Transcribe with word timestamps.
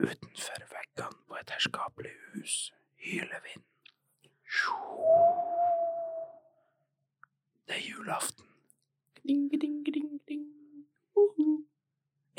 Utenfor 0.00 0.62
veggene 0.72 1.18
på 1.28 1.36
et 1.40 1.50
herskapelig 1.50 2.12
hus 2.32 2.72
hyler 3.04 3.40
vinden. 3.44 3.66
Det 7.68 7.76
er 7.76 7.84
julaften. 7.90 8.46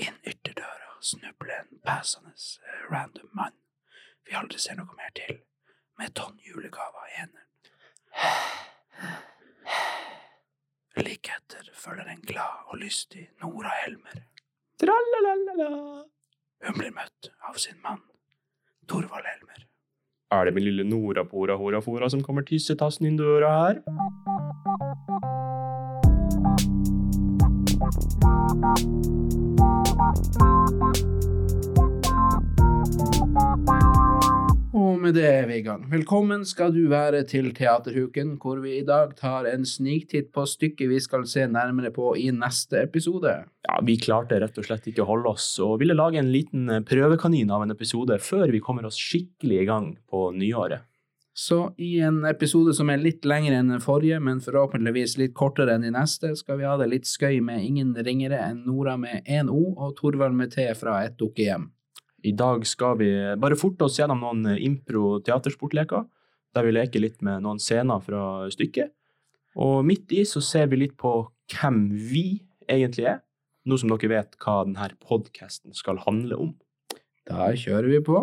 Inn 0.01 0.17
ytterdøra 0.27 0.97
snubler 1.01 1.59
en 1.61 1.79
passende 1.85 2.33
eh, 2.33 2.81
random 2.91 3.29
mann 3.37 3.57
vi 4.25 4.37
aldri 4.39 4.59
ser 4.63 4.77
noe 4.79 4.95
mer 4.97 5.11
til, 5.17 5.37
med 5.99 6.13
tonn 6.17 6.37
julegaver 6.45 7.07
i 7.09 7.15
hendene. 7.19 7.47
Like 11.01 11.33
etter 11.37 11.69
følger 11.75 12.07
en 12.13 12.25
glad 12.29 12.69
og 12.71 12.79
lystig 12.81 13.25
Nora 13.41 13.73
Helmer. 13.81 14.23
Tralalala. 14.81 15.69
Hun 16.61 16.77
blir 16.77 16.91
møtt 16.93 17.31
av 17.49 17.55
sin 17.57 17.77
mann, 17.81 18.01
Torvald 18.87 19.25
Helmer. 19.25 19.65
Er 20.31 20.45
det 20.45 20.53
min 20.53 20.63
lille 20.67 20.83
Nora 20.85 21.25
Pora 21.25 21.57
Hora 21.57 21.81
Fora 21.81 22.09
som 22.09 22.21
kommer 22.23 22.45
tissetassen 22.45 23.09
inn 23.09 23.17
døra 23.17 23.49
her? 23.63 23.81
Og 34.81 34.97
med 34.97 35.13
det 35.13 35.25
er 35.27 35.43
vi 35.45 35.59
i 35.59 35.63
gang. 35.65 35.83
Velkommen 35.91 36.41
skal 36.47 36.71
du 36.73 36.87
være 36.89 37.19
til 37.29 37.51
Teaterhuken, 37.53 38.31
hvor 38.41 38.57
vi 38.63 38.79
i 38.79 38.85
dag 38.87 39.11
tar 39.19 39.45
en 39.49 39.65
sniktitt 39.67 40.31
på 40.33 40.45
stykket 40.49 40.89
vi 40.89 40.99
skal 41.03 41.25
se 41.29 41.43
nærmere 41.45 41.91
på 41.93 42.13
i 42.17 42.29
neste 42.33 42.79
episode. 42.81 43.33
Ja, 43.67 43.75
Vi 43.85 43.99
klarte 44.01 44.39
rett 44.41 44.57
og 44.57 44.65
slett 44.65 44.87
ikke 44.89 45.03
å 45.03 45.09
holde 45.11 45.33
oss, 45.35 45.47
og 45.61 45.75
ville 45.83 45.97
lage 45.97 46.17
en 46.17 46.31
liten 46.33 46.69
eh, 46.69 46.81
prøvekanin 46.87 47.51
av 47.53 47.65
en 47.65 47.73
episode 47.75 48.17
før 48.25 48.49
vi 48.49 48.63
kommer 48.63 48.87
oss 48.89 48.97
skikkelig 48.97 49.59
i 49.59 49.67
gang 49.69 49.91
på 50.09 50.31
nyåret. 50.39 50.87
Så 51.37 51.59
i 51.77 51.99
en 52.01 52.23
episode 52.25 52.73
som 52.73 52.89
er 52.89 53.03
litt 53.03 53.27
lengre 53.27 53.59
enn 53.59 53.69
den 53.75 53.83
forrige, 53.83 54.17
men 54.23 54.41
forhåpentligvis 54.41 55.13
litt 55.21 55.35
kortere 55.37 55.75
enn 55.75 55.85
de 55.85 55.93
neste, 55.93 56.33
skal 56.39 56.57
vi 56.57 56.65
ha 56.65 56.73
det 56.81 56.89
litt 56.89 57.05
skøy 57.07 57.37
med 57.45 57.61
ingen 57.67 57.93
ringere 58.01 58.41
enn 58.47 58.65
Nora 58.65 58.97
med 58.97 59.29
én 59.29 59.51
O 59.51 59.75
og 59.75 59.93
Torvald 60.01 60.35
med 60.41 60.55
T 60.55 60.65
fra 60.79 61.03
Et 61.05 61.15
dukkehjem. 61.21 61.69
I 62.21 62.31
dag 62.37 62.65
skal 62.69 62.97
vi 62.99 63.09
bare 63.41 63.57
forte 63.57 63.87
oss 63.87 63.97
gjennom 63.97 64.21
noen 64.21 64.45
eh, 64.51 64.61
impro-teatersportleker, 64.67 66.05
der 66.53 66.67
vi 66.67 66.73
leker 66.75 67.01
litt 67.01 67.21
med 67.25 67.41
noen 67.45 67.61
scener 67.61 68.01
fra 68.03 68.49
stykket. 68.53 68.91
Og 69.57 69.81
midt 69.87 70.13
i 70.13 70.21
så 70.27 70.41
ser 70.45 70.69
vi 70.71 70.83
litt 70.83 70.93
på 71.01 71.15
hvem 71.51 71.87
vi 71.91 72.43
egentlig 72.69 73.07
er, 73.15 73.23
nå 73.65 73.77
som 73.77 73.89
dere 73.91 74.11
vet 74.11 74.37
hva 74.43 74.61
denne 74.67 74.91
podkasten 75.01 75.73
skal 75.77 76.01
handle 76.05 76.37
om. 76.45 76.53
Da 77.27 77.49
kjører 77.57 77.89
vi 77.89 78.03
på. 78.05 78.21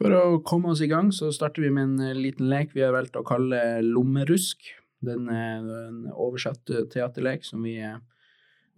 For 0.00 0.14
å 0.16 0.40
komme 0.46 0.72
oss 0.72 0.80
i 0.80 0.88
gang, 0.88 1.10
så 1.12 1.28
starter 1.34 1.66
vi 1.66 1.72
med 1.74 1.90
en 1.90 2.06
eh, 2.06 2.22
liten 2.28 2.46
lek 2.52 2.70
vi 2.76 2.86
har 2.86 2.94
valgt 2.94 3.18
å 3.18 3.26
kalle 3.26 3.82
lommerusk. 3.82 4.70
Den 5.04 5.26
er 5.32 5.58
en 5.58 6.06
oversatt 6.14 6.70
eh, 6.70 6.86
teaterlek 6.92 7.44
som 7.44 7.66
vi 7.66 7.80
eh, 7.82 7.98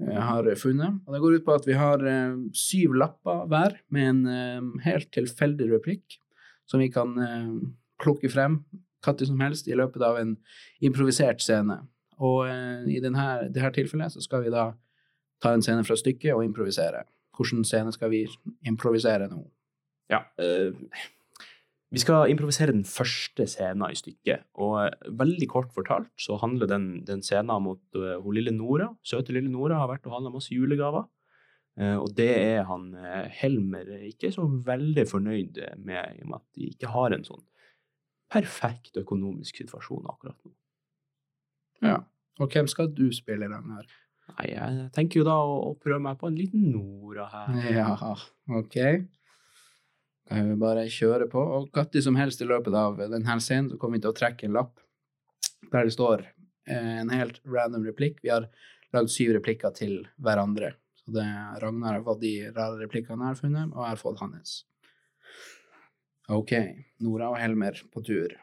har 0.00 0.48
funnet. 0.58 1.00
Og 1.06 1.14
det 1.14 1.20
går 1.22 1.36
ut 1.38 1.44
på 1.46 1.54
at 1.54 1.66
vi 1.68 1.76
har 1.78 2.02
eh, 2.08 2.38
syv 2.56 2.96
lapper 2.98 3.46
hver 3.50 3.76
med 3.94 4.08
en 4.08 4.22
eh, 4.26 4.70
helt 4.86 5.12
tilfeldig 5.14 5.70
replikk 5.72 6.18
som 6.68 6.82
vi 6.82 6.90
kan 6.92 7.14
eh, 7.18 7.52
plukke 8.02 8.30
frem 8.32 8.62
når 9.02 9.26
som 9.26 9.40
helst 9.42 9.68
i 9.68 9.76
løpet 9.78 10.02
av 10.06 10.18
en 10.20 10.36
improvisert 10.84 11.42
scene. 11.42 11.80
Og 12.22 12.46
eh, 12.48 12.84
i 12.96 13.00
denne, 13.02 13.48
dette 13.50 13.72
tilfellet 13.78 14.14
så 14.14 14.22
skal 14.22 14.44
vi 14.46 14.54
da 14.54 14.70
ta 15.42 15.54
en 15.54 15.64
scene 15.64 15.84
fra 15.86 15.98
stykket 15.98 16.34
og 16.36 16.44
improvisere. 16.46 17.04
Hvilken 17.36 17.64
scene 17.66 17.92
skal 17.94 18.12
vi 18.12 18.26
improvisere 18.68 19.26
nå? 19.30 19.42
Ja, 20.12 20.22
eh, 20.38 20.74
vi 21.92 22.00
skal 22.00 22.30
improvisere 22.32 22.72
den 22.72 22.86
første 22.88 23.44
scenen 23.50 23.84
i 23.92 23.96
stykket, 23.98 24.46
og 24.56 24.78
eh, 24.86 25.10
veldig 25.22 25.48
kort 25.50 25.72
fortalt 25.74 26.08
så 26.20 26.38
handler 26.40 26.70
den, 26.70 26.86
den 27.08 27.20
scenen 27.24 27.52
mot 27.64 27.82
eh, 27.98 28.16
hun 28.22 28.36
lille 28.36 28.54
Nora. 28.54 28.88
Søte 29.04 29.34
lille 29.36 29.52
Nora 29.52 29.82
har 29.82 29.90
vært 29.90 30.08
og 30.08 30.16
handla 30.16 30.32
masse 30.34 30.54
julegaver, 30.54 31.08
Uh, 31.72 31.96
og 32.02 32.10
det 32.12 32.28
er 32.36 32.66
han 32.68 32.90
uh, 32.92 33.22
Helmer 33.32 33.86
ikke 34.04 34.28
så 34.34 34.42
veldig 34.44 35.06
fornøyd 35.08 35.56
med, 35.80 36.18
i 36.18 36.20
og 36.20 36.28
med 36.28 36.36
at 36.36 36.58
de 36.58 36.66
ikke 36.68 36.90
har 36.92 37.14
en 37.16 37.24
sånn 37.24 37.40
perfekt 38.32 38.98
økonomisk 39.00 39.62
situasjon 39.62 40.04
akkurat 40.10 40.36
nå. 40.44 40.52
Ja. 41.88 41.96
Og 42.40 42.52
hvem 42.52 42.68
skal 42.68 42.90
du 42.92 43.06
spille 43.16 43.48
i 43.48 43.52
den 43.54 43.72
her? 43.72 43.88
Nei, 44.34 44.50
jeg 44.52 44.84
tenker 44.92 45.22
jo 45.22 45.26
da 45.26 45.38
å, 45.40 45.56
å 45.70 45.72
prøve 45.80 46.00
meg 46.04 46.20
på 46.20 46.28
en 46.28 46.36
liten 46.36 46.68
Nora 46.74 47.30
her. 47.32 47.56
Ja, 47.72 48.12
ok. 48.60 48.78
Kan 50.30 50.48
vi 50.48 50.58
bare 50.60 50.86
kjøre 50.90 51.26
på. 51.30 51.40
Og 51.40 51.68
når 51.74 52.04
som 52.04 52.18
helst 52.18 52.42
i 52.42 52.48
løpet 52.48 52.74
av 52.78 53.00
denne 53.00 53.38
scenen 53.40 53.72
så 53.72 53.78
kommer 53.80 53.98
vi 53.98 54.04
til 54.06 54.12
å 54.12 54.18
trekke 54.20 54.48
en 54.48 54.56
lapp 54.58 54.78
der 55.72 55.88
det 55.88 55.94
står 55.94 56.26
eh, 56.68 57.00
en 57.00 57.12
helt 57.12 57.40
random 57.48 57.86
replikk. 57.88 58.20
Vi 58.22 58.32
har 58.32 58.48
lagd 58.92 59.10
syv 59.12 59.32
replikker 59.38 59.72
til 59.76 60.02
hverandre. 60.20 60.74
Så 61.02 61.14
det 61.16 61.26
Ragnar 61.62 61.96
har 61.96 62.04
fått 62.06 62.22
de 62.22 62.34
rare 62.52 62.78
replikkene 62.82 63.24
jeg 63.24 63.34
har 63.34 63.40
funnet, 63.40 63.72
og 63.72 63.80
jeg 63.82 63.90
har 63.94 64.00
fått 64.00 64.22
hans. 64.22 64.54
Ok, 66.32 66.52
Nora 67.02 67.32
og 67.32 67.40
Helmer 67.40 67.80
på 67.92 68.04
tur. 68.06 68.36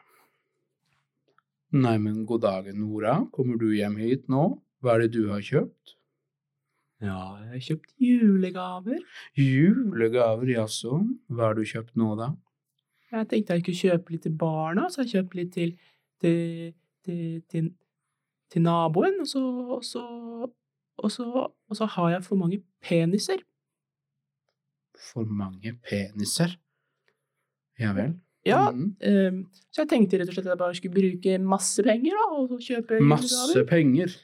Nei, 1.70 1.96
men 2.02 2.24
god 2.26 2.42
dag, 2.44 2.68
Nora. 2.76 3.20
Kommer 3.32 3.60
du 3.60 3.70
hjem 3.72 3.96
hit 4.02 4.26
nå? 4.28 4.58
Hva 4.82 4.96
er 4.96 5.04
det 5.04 5.14
du 5.14 5.30
har 5.30 5.44
kjøpt? 5.44 5.94
Ja, 7.00 7.16
jeg 7.40 7.48
har 7.54 7.62
kjøpt 7.64 7.92
julegaver. 8.04 9.00
Julegaver, 9.38 10.50
jaså. 10.52 10.98
Hva 11.32 11.48
har 11.48 11.56
du 11.56 11.64
kjøpt 11.64 11.96
nå, 11.96 12.12
da? 12.18 12.34
Jeg 13.10 13.28
tenkte 13.30 13.56
jeg 13.56 13.64
kunne 13.66 13.80
kjøpe 13.80 14.14
litt 14.14 14.26
til 14.26 14.34
barna, 14.38 14.86
så 14.92 15.02
jeg 15.02 15.14
kjøpte 15.14 15.38
litt 15.40 15.52
til, 15.56 15.72
til, 16.20 17.40
til, 17.50 17.70
til, 18.52 18.62
naboen, 18.62 19.16
og 19.24 19.30
så, 19.32 19.42
og, 19.78 19.84
så, 19.86 20.04
og, 21.00 21.10
så, 21.10 21.26
og 21.48 21.78
så 21.80 21.88
har 21.96 22.12
jeg 22.14 22.26
for 22.28 22.38
mange 22.38 22.60
peniser. 22.84 23.42
For 25.10 25.24
mange 25.24 25.72
peniser? 25.88 26.58
Ja 27.80 27.94
vel. 27.96 28.18
Ja, 28.44 28.70
mm. 28.72 28.92
um, 29.04 29.40
så 29.72 29.82
jeg 29.82 29.90
tenkte 29.90 30.20
rett 30.20 30.30
og 30.30 30.36
slett 30.36 30.46
at 30.46 30.54
jeg 30.54 30.60
bare 30.60 30.76
skulle 30.76 30.96
bruke 30.96 31.40
masse 31.44 31.84
penger, 31.84 32.16
da, 32.16 32.28
og 32.36 32.54
kjøpe 32.60 32.96
kjøpe 32.96 33.08
Masse 33.08 33.34
julegaver. 33.36 33.68
penger. 33.68 34.14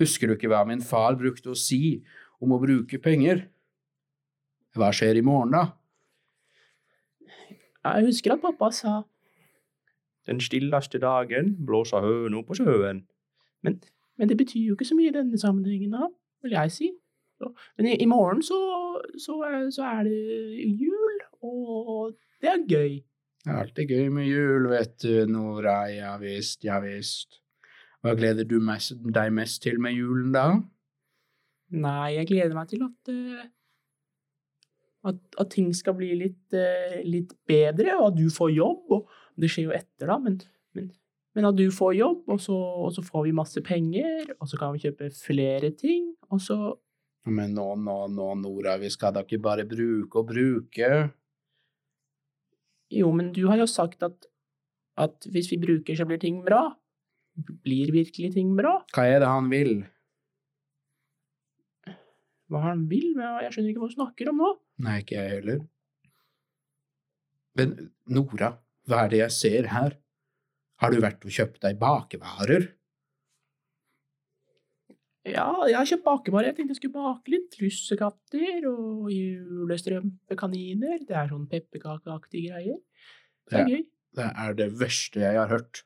Husker 0.00 0.30
du 0.30 0.34
ikke 0.36 0.48
hva 0.50 0.62
min 0.68 0.80
far 0.84 1.16
brukte 1.20 1.52
å 1.52 1.58
si 1.58 2.00
om 2.40 2.54
å 2.56 2.60
bruke 2.62 2.98
penger? 3.04 3.46
Hva 4.76 4.88
skjer 4.94 5.18
i 5.20 5.24
morgen, 5.26 5.52
da? 5.52 5.64
Jeg 7.84 8.06
husker 8.10 8.34
at 8.34 8.42
pappa 8.44 8.68
sa 8.76 9.00
Den 10.28 10.40
stilleste 10.44 11.00
dagen 11.02 11.54
blåser 11.66 12.04
høna 12.04 12.42
på 12.46 12.56
sjøen. 12.58 13.02
Men, 13.64 13.78
men 14.20 14.28
det 14.30 14.36
betyr 14.40 14.66
jo 14.70 14.76
ikke 14.76 14.86
så 14.88 14.96
mye 14.98 15.10
i 15.10 15.14
denne 15.16 15.38
sammenhengen, 15.40 15.94
da, 15.96 16.08
vil 16.44 16.54
jeg 16.54 16.72
si. 16.74 16.90
Men 17.78 17.88
i, 17.88 17.94
i 18.04 18.08
morgen 18.08 18.42
så, 18.44 18.58
så, 19.18 19.38
er- 19.48 19.70
så 19.72 19.86
er 19.88 20.04
det 20.08 20.74
jul, 20.76 21.22
og 21.40 22.12
det 22.44 22.52
er 22.52 22.66
gøy. 22.68 22.98
Det 23.40 23.48
er 23.54 23.62
alltid 23.62 23.88
gøy 23.94 24.08
med 24.12 24.28
jul, 24.28 24.68
vet 24.68 24.98
du, 25.02 25.14
Nora. 25.32 25.78
Ja 25.88 26.14
visst, 26.20 26.64
ja 26.68 26.76
visst. 26.84 27.40
Hva 28.00 28.14
gleder 28.16 28.46
du 28.48 28.58
mest, 28.64 28.94
deg 29.12 29.32
mest 29.36 29.60
til 29.62 29.80
med 29.82 29.92
julen, 29.92 30.30
da? 30.32 30.46
Nei, 31.70 32.16
jeg 32.16 32.30
gleder 32.30 32.56
meg 32.56 32.70
til 32.70 32.86
at 32.86 33.10
eh, 33.12 33.48
at, 35.06 35.20
at 35.40 35.50
ting 35.52 35.70
skal 35.76 35.96
bli 35.98 36.10
litt, 36.18 36.42
uh, 36.52 37.00
litt 37.06 37.32
bedre, 37.48 37.96
og 37.98 38.10
at 38.10 38.18
du 38.18 38.26
får 38.32 38.52
jobb. 38.52 38.96
Og 38.96 39.40
det 39.40 39.50
skjer 39.52 39.68
jo 39.70 39.76
etter, 39.76 40.10
da, 40.10 40.18
men, 40.20 40.36
men, 40.76 40.90
men 41.36 41.48
at 41.48 41.56
du 41.58 41.66
får 41.74 41.94
jobb, 41.98 42.26
og 42.32 42.42
så, 42.42 42.56
og 42.56 42.92
så 42.96 43.04
får 43.06 43.28
vi 43.28 43.36
masse 43.36 43.62
penger, 43.64 44.34
og 44.38 44.50
så 44.50 44.60
kan 44.60 44.74
vi 44.74 44.84
kjøpe 44.84 45.10
flere 45.16 45.72
ting, 45.76 46.12
og 46.30 46.42
så 46.44 46.60
Men 47.28 47.52
nå, 47.52 47.64
nå, 47.76 47.94
nå, 48.08 48.26
Nora, 48.40 48.78
vi 48.80 48.88
skal 48.88 49.12
da 49.12 49.20
ikke 49.20 49.42
bare 49.44 49.66
bruke 49.68 50.22
og 50.22 50.30
bruke. 50.30 50.86
Jo, 52.90 53.10
men 53.12 53.28
du 53.36 53.42
har 53.50 53.60
jo 53.60 53.66
sagt 53.68 54.02
at, 54.02 54.24
at 54.96 55.28
hvis 55.28 55.50
vi 55.52 55.58
bruker, 55.60 55.94
så 55.94 56.06
blir 56.08 56.18
ting 56.18 56.40
bra. 56.46 56.62
Blir 57.64 57.92
virkelig 57.94 58.32
ting 58.34 58.52
bra? 58.58 58.78
Hva 58.94 59.06
er 59.08 59.22
det 59.22 59.28
han 59.30 59.50
vil? 59.52 59.74
Hva 62.50 62.64
han 62.64 62.86
vil? 62.90 63.12
Men 63.16 63.44
Jeg 63.44 63.54
skjønner 63.54 63.72
ikke 63.72 63.84
hva 63.84 63.90
du 63.92 63.96
snakker 63.96 64.32
om 64.32 64.42
nå. 64.42 64.50
Nei, 64.86 64.96
ikke 65.04 65.18
jeg 65.18 65.36
heller. 65.36 65.62
Men 67.58 67.74
Nora, 68.10 68.52
hva 68.88 69.04
er 69.04 69.12
det 69.12 69.22
jeg 69.24 69.36
ser 69.36 69.70
her? 69.74 69.96
Har 70.80 70.92
du 70.94 71.00
vært 71.02 71.24
og 71.26 71.34
kjøpt 71.34 71.60
deg 71.66 71.78
bakevarer? 71.80 72.70
Ja, 75.28 75.46
jeg 75.68 75.76
har 75.76 75.88
kjøpt 75.90 76.06
bakevarer. 76.06 76.48
Jeg 76.48 76.56
tenkte 76.56 76.74
jeg 76.74 76.80
skulle 76.80 76.96
bake 76.96 77.34
litt 77.34 77.58
lussekatter 77.60 78.66
og 78.70 79.10
julestrømpekaniner. 79.12 81.04
Det 81.06 81.16
er 81.20 81.28
sånn 81.30 81.44
pepperkakeaktige 81.50 82.54
greier. 82.54 82.80
Det 83.50 83.60
er 83.60 83.68
gøy. 83.68 83.82
Det 84.16 84.28
er 84.46 84.56
det 84.58 84.68
verste 84.80 85.20
jeg 85.22 85.36
har 85.38 85.52
hørt. 85.52 85.84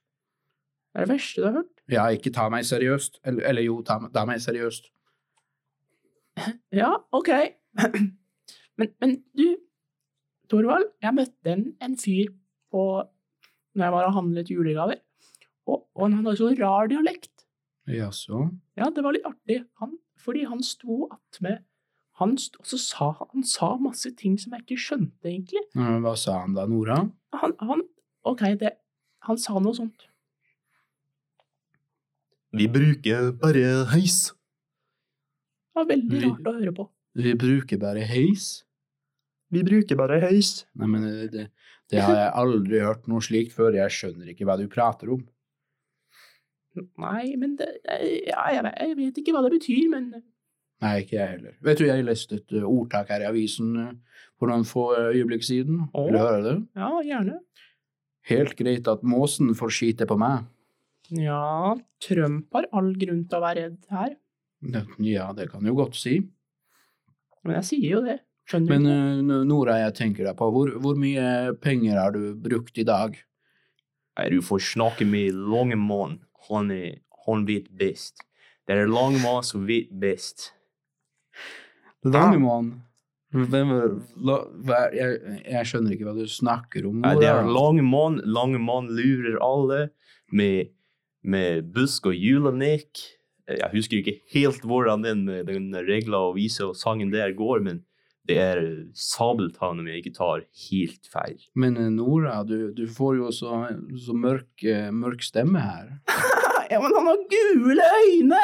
Det 0.95 1.03
er 1.03 1.09
det 1.09 1.15
verste 1.17 1.43
du 1.43 1.47
har 1.49 1.57
hørt. 1.59 1.81
Ja, 1.91 2.05
ikke 2.15 2.31
ta 2.35 2.47
meg 2.53 2.67
seriøst. 2.69 3.19
Eller, 3.27 3.49
eller 3.51 3.67
jo, 3.67 3.81
ta, 3.87 3.99
ta 4.15 4.23
meg 4.29 4.43
seriøst. 4.45 4.91
Ja, 6.75 6.91
ok. 7.15 7.31
Men, 8.75 8.89
men 8.99 9.13
du, 9.39 9.45
Torvald, 10.51 10.89
jeg 10.99 11.15
møtte 11.15 11.53
en, 11.53 11.61
en 11.79 11.93
fyr 11.95 12.33
på 12.75 12.81
når 13.79 13.85
jeg 13.85 13.95
var 13.95 14.09
og 14.09 14.17
handlet 14.17 14.51
julegaver, 14.51 14.99
og, 15.71 15.85
og 15.95 16.09
han 16.09 16.17
hadde 16.17 16.33
så 16.41 16.49
rar 16.59 16.91
dialekt. 16.91 17.45
Jaså? 17.87 18.41
Ja, 18.75 18.89
det 18.91 19.05
var 19.07 19.15
litt 19.15 19.29
artig, 19.31 19.61
han, 19.79 19.95
fordi 20.19 20.43
han 20.51 20.67
sto 20.67 21.05
attmed 21.07 21.63
han 22.21 22.37
sa 22.39 23.09
han, 23.19 23.43
sa 23.43 23.73
masse 23.83 24.11
ting 24.19 24.37
som 24.39 24.55
jeg 24.55 24.63
ikke 24.65 24.83
skjønte, 24.85 25.27
egentlig. 25.27 25.65
Hva 25.75 26.15
sa 26.19 26.41
han 26.45 26.55
da, 26.55 26.67
Nora? 26.71 27.01
Han, 27.35 27.55
han 27.59 27.83
Ok, 28.25 28.41
det 28.61 28.77
Han 29.25 29.39
sa 29.41 29.59
noe 29.61 29.75
sånt. 29.77 30.05
Vi 32.55 32.69
bruker 32.71 33.33
bare 33.41 33.85
heis. 33.91 34.29
Det 35.75 35.81
var 35.81 35.89
veldig 35.91 36.21
Vi- 36.21 36.25
rart 36.29 36.47
å 36.51 36.55
høre 36.59 36.75
på. 36.77 36.89
Vi 37.15 37.35
bruker 37.39 37.79
bare 37.79 38.03
heis. 38.07 38.65
Vi 39.51 39.63
bruker 39.63 39.97
bare 39.99 40.21
heis. 40.23 40.65
Nei, 40.75 40.87
men 40.91 41.03
det, 41.03 41.31
det, 41.33 41.45
det 41.91 42.03
har 42.03 42.15
jeg 42.15 42.33
aldri 42.43 42.81
hørt 42.83 43.07
noe 43.11 43.23
slikt 43.23 43.55
før. 43.55 43.75
Jeg 43.79 43.91
skjønner 43.95 44.31
ikke 44.33 44.47
hva 44.49 44.57
du 44.59 44.67
prater 44.71 45.13
om. 45.15 45.23
Nei, 46.99 47.35
men 47.39 47.55
det 47.59 47.69
ja, 47.87 48.49
jeg, 48.51 48.63
vet, 48.67 48.79
jeg 48.83 48.97
vet 48.99 49.19
ikke 49.23 49.35
hva 49.35 49.45
det 49.47 49.53
betyr, 49.55 49.85
men 49.93 50.09
Nei, 50.83 50.97
ikke 51.05 51.15
jeg 51.17 51.29
heller. 51.37 51.53
Vet 51.65 51.79
du, 51.79 51.85
jeg 51.87 52.05
leste 52.05 52.41
et 52.41 52.55
ordtak 52.67 53.09
her 53.15 53.23
i 53.23 53.29
avisen 53.29 53.69
uh, 53.79 53.93
for 54.41 54.51
noen 54.51 54.67
få 54.69 54.89
uh, 54.99 55.13
øyeblikk 55.15 55.47
siden. 55.47 55.85
Vil 55.95 56.17
du 56.17 56.19
høre 56.19 56.43
det? 56.45 56.57
ja, 56.77 56.91
gjerne. 57.07 57.39
Helt 58.29 58.57
greit 58.59 58.89
at 58.91 59.05
måsen 59.07 59.55
får 59.57 59.73
skite 59.73 60.09
på 60.11 60.19
meg. 60.21 60.49
Ja, 61.13 61.75
Trump 62.01 62.55
har 62.57 62.69
all 62.73 62.95
grunn 62.97 63.25
til 63.29 63.39
å 63.39 63.43
være 63.45 63.67
redd 63.67 63.91
her. 63.93 64.15
Ja, 65.05 65.33
det 65.37 65.51
kan 65.53 65.65
du 65.67 65.75
godt 65.77 65.99
si. 66.01 66.23
Men 67.45 67.59
jeg 67.59 67.69
sier 67.69 67.91
jo 67.99 68.01
det. 68.07 68.19
Skjønner 68.49 68.79
Men 68.79 68.89
du? 68.89 69.33
uh, 69.35 69.43
Nora, 69.49 69.79
jeg 69.83 69.95
tenker 70.01 70.25
deg 70.29 70.37
på, 70.39 70.49
hvor, 70.53 70.73
hvor 70.81 70.97
mye 71.01 71.55
penger 71.65 72.01
har 72.01 72.13
du 72.17 72.33
brukt 72.37 72.77
i 72.81 72.85
dag? 72.89 73.17
Nei, 74.19 74.29
du 74.33 74.41
får 74.45 74.63
snakke 74.73 75.07
med 75.09 75.37
Langemann. 75.37 76.19
Han, 76.49 76.71
er, 76.73 77.01
han 77.27 77.45
vet 77.49 77.71
best. 77.77 78.25
Det 78.65 78.77
er 78.77 78.89
Langemann 78.89 79.45
som 79.45 79.65
vet 79.69 79.91
best. 80.01 80.53
Langemann? 82.05 82.75
Hvem 83.35 83.73
er 83.75 83.95
la, 84.23 84.37
hva, 84.63 84.81
jeg, 84.95 85.41
jeg 85.43 85.67
skjønner 85.67 85.97
ikke 85.97 86.07
hva 86.07 86.15
du 86.15 86.29
snakker 86.31 86.87
om. 86.87 87.01
Nei, 87.03 87.17
det 87.19 87.27
er 87.27 87.41
Nora. 87.43 87.55
Langemann. 87.59 88.21
Langemann 88.29 88.93
lurer 88.95 89.41
alle 89.43 89.81
med, 90.31 90.71
med 91.25 91.73
busk 91.75 92.11
og 92.11 92.17
julenek. 92.17 93.03
Jeg 93.49 93.71
husker 93.73 94.01
ikke 94.01 94.19
helt 94.33 94.63
hvordan 94.65 95.05
den, 95.05 95.27
den 95.49 95.73
regla 95.89 96.29
og 96.31 96.39
vise 96.39 96.65
og 96.69 96.79
sangen 96.79 97.13
der 97.13 97.35
går, 97.37 97.61
men 97.65 97.83
det 98.29 98.39
er 98.41 98.61
Sabeltann 98.97 99.83
om 99.83 99.89
jeg 99.89 100.01
ikke 100.01 100.15
tar 100.17 100.45
helt 100.71 101.09
feil. 101.13 101.37
Men 101.61 101.77
uh, 101.77 101.91
Nora, 101.93 102.39
du, 102.49 102.71
du 102.73 102.87
får 102.89 103.19
jo 103.19 103.33
så, 103.35 103.67
så 104.01 104.17
mørk, 104.17 104.49
uh, 104.65 104.89
mørk 104.95 105.25
stemme 105.25 105.65
her. 105.65 105.97
Ja, 106.73 106.79
men 106.81 106.95
han 106.97 107.05
har 107.07 107.19
gule 107.29 107.85
øyne! 108.01 108.39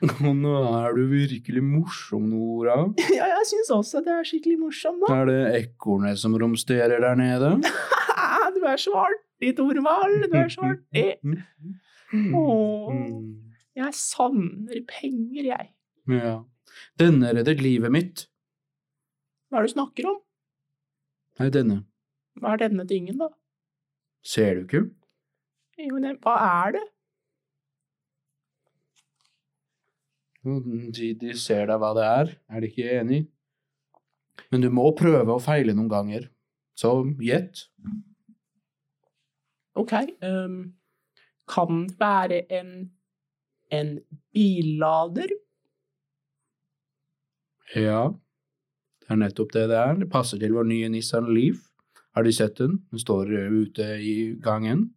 Og 0.24 0.36
nå 0.38 0.54
er 0.80 0.94
du 0.96 1.02
virkelig 1.10 1.60
morsom, 1.62 2.30
Nora. 2.32 2.78
Ja, 3.18 3.28
jeg 3.28 3.48
syns 3.50 3.72
også 3.76 4.00
det 4.06 4.14
er 4.14 4.24
skikkelig 4.26 4.56
morsom, 4.62 5.02
da. 5.04 5.12
Er 5.20 5.28
det 5.28 5.40
ekornet 5.58 6.22
som 6.22 6.38
romsterer 6.40 6.96
der 7.04 7.20
nede? 7.20 7.58
Du 8.56 8.64
er 8.66 8.80
så 8.80 9.04
artig, 9.40 9.56
Torvald. 9.56 10.30
Du 10.30 10.36
er 10.36 10.48
så 10.48 10.60
artig. 10.60 11.18
Mm. 12.12 13.46
jeg 13.76 13.94
savner 13.94 14.80
penger, 14.88 15.44
jeg. 15.44 15.70
Ja. 16.08 16.42
Denne 16.98 17.32
reddet 17.34 17.60
livet 17.62 17.92
mitt. 17.92 18.26
Hva 19.50 19.58
er 19.58 19.62
det 19.62 19.70
du 19.70 19.74
snakker 19.74 20.08
om? 20.10 20.20
Nei, 21.40 21.50
denne. 21.50 21.84
Hva 22.38 22.54
er 22.54 22.68
denne 22.68 22.86
tingen, 22.86 23.18
da? 23.18 23.30
Ser 24.22 24.54
du 24.54 24.64
ikke? 24.66 24.90
Jo, 25.78 25.96
men 25.96 26.18
hva 26.20 26.36
er 26.64 26.76
det? 26.76 26.86
De, 30.44 31.14
de 31.20 31.34
ser 31.36 31.66
da 31.68 31.76
hva 31.80 31.94
det 31.96 32.04
er. 32.04 32.36
Er 32.48 32.60
de 32.60 32.68
ikke 32.70 32.92
enig? 33.00 33.24
Men 34.50 34.62
du 34.64 34.70
må 34.72 34.90
prøve 34.96 35.34
og 35.34 35.42
feile 35.44 35.74
noen 35.76 35.90
ganger. 35.90 36.30
Så 36.76 36.92
gjett. 37.20 37.66
Ok, 39.80 39.94
um, 40.26 40.56
kan 41.48 41.84
det 41.88 41.96
være 42.00 42.40
en, 42.52 42.72
en 43.72 43.94
billader? 44.34 45.32
Ja, 47.74 48.10
det 49.00 49.14
er 49.14 49.20
nettopp 49.22 49.54
det 49.56 49.68
det 49.70 49.78
er. 49.78 49.98
Det 50.02 50.10
passer 50.12 50.40
til 50.42 50.56
vår 50.58 50.68
nye 50.68 50.90
Nissan 50.92 51.30
Leaf. 51.32 51.62
Har 52.14 52.26
du 52.26 52.32
sett 52.34 52.58
den? 52.58 52.80
Den 52.90 53.02
står 53.02 53.30
uh, 53.32 53.60
ute 53.62 53.92
i 54.04 54.16
gangen. 54.42 54.90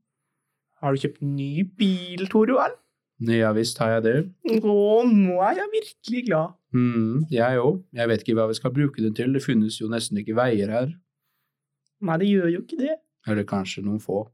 Har 0.84 0.92
du 0.94 1.00
kjøpt 1.06 1.22
ny 1.24 1.64
bil, 1.80 2.28
Torvald? 2.28 2.76
Ja 3.24 3.54
visst 3.56 3.78
har 3.80 3.94
jeg 3.98 4.04
det. 4.04 4.18
Å, 4.60 4.76
nå 5.08 5.38
er 5.46 5.62
jeg 5.62 5.72
virkelig 5.72 6.24
glad. 6.28 6.56
Mm, 6.76 7.24
jeg 7.32 7.62
òg. 7.62 7.80
Jeg 7.96 8.10
vet 8.10 8.24
ikke 8.26 8.36
hva 8.36 8.50
vi 8.50 8.58
skal 8.58 8.74
bruke 8.76 9.04
den 9.04 9.16
til. 9.16 9.32
Det 9.36 9.44
finnes 9.46 9.78
jo 9.80 9.88
nesten 9.92 10.20
ikke 10.20 10.36
veier 10.36 10.74
her. 10.74 10.90
Nei, 12.04 12.18
det 12.20 12.32
gjør 12.32 12.50
jo 12.52 12.64
ikke 12.66 12.80
det. 12.82 12.98
Eller 13.30 13.48
kanskje 13.48 13.86
noen 13.86 14.02
få. 14.04 14.26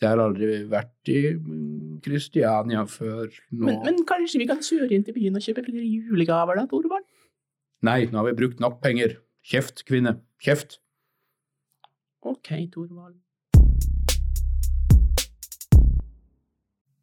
Jeg 0.00 0.08
har 0.08 0.20
aldri 0.22 0.46
vært 0.64 1.08
i 1.12 1.18
mm, 1.36 1.96
Kristiania 2.00 2.86
før 2.88 3.26
nå. 3.28 3.66
Men, 3.66 3.80
men 3.84 3.98
kanskje 4.08 4.38
vi 4.40 4.46
kan 4.48 4.62
kjøre 4.64 4.94
inn 4.96 5.02
til 5.04 5.12
byen 5.12 5.34
og 5.36 5.42
kjøpe 5.44 5.64
flere 5.66 5.84
julegaver 5.84 6.56
da, 6.56 6.62
Torvald? 6.70 7.04
Nei, 7.84 8.06
nå 8.08 8.16
har 8.16 8.30
vi 8.30 8.38
brukt 8.38 8.62
nok 8.64 8.78
penger. 8.80 9.18
Kjeft, 9.44 9.82
kvinne. 9.88 10.14
Kjeft. 10.40 10.78
Ok, 12.24 12.48
Torvald. 12.72 13.18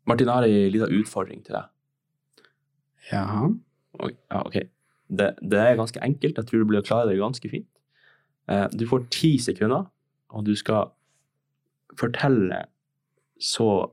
Martin, 0.09 0.31
jeg 0.31 0.33
har 0.33 0.47
ei 0.47 0.71
lita 0.73 0.87
utfordring 0.97 1.43
til 1.45 1.53
deg. 1.59 1.69
Jaha. 3.11 3.51
Oi, 4.07 4.09
ja, 4.15 4.41
ok. 4.41 4.57
Det, 5.19 5.27
det 5.53 5.59
er 5.61 5.77
ganske 5.77 6.01
enkelt. 6.01 6.41
Jeg 6.41 6.49
tror 6.49 6.63
du 6.63 6.69
blir 6.71 6.81
å 6.81 6.87
klare 6.87 7.11
det 7.11 7.19
ganske 7.21 7.51
fint. 7.51 7.69
Eh, 8.49 8.65
du 8.73 8.87
får 8.89 9.05
ti 9.13 9.35
sekunder, 9.43 9.85
og 10.33 10.49
du 10.49 10.55
skal 10.57 10.89
fortelle 11.99 12.63
så 13.39 13.91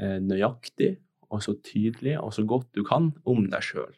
eh, 0.00 0.18
nøyaktig 0.20 0.96
og 1.30 1.42
så 1.42 1.54
tydelig 1.62 2.16
og 2.20 2.32
så 2.34 2.44
godt 2.46 2.68
du 2.74 2.82
kan 2.86 3.12
om 3.26 3.46
deg 3.50 3.62
sjøl. 3.62 3.92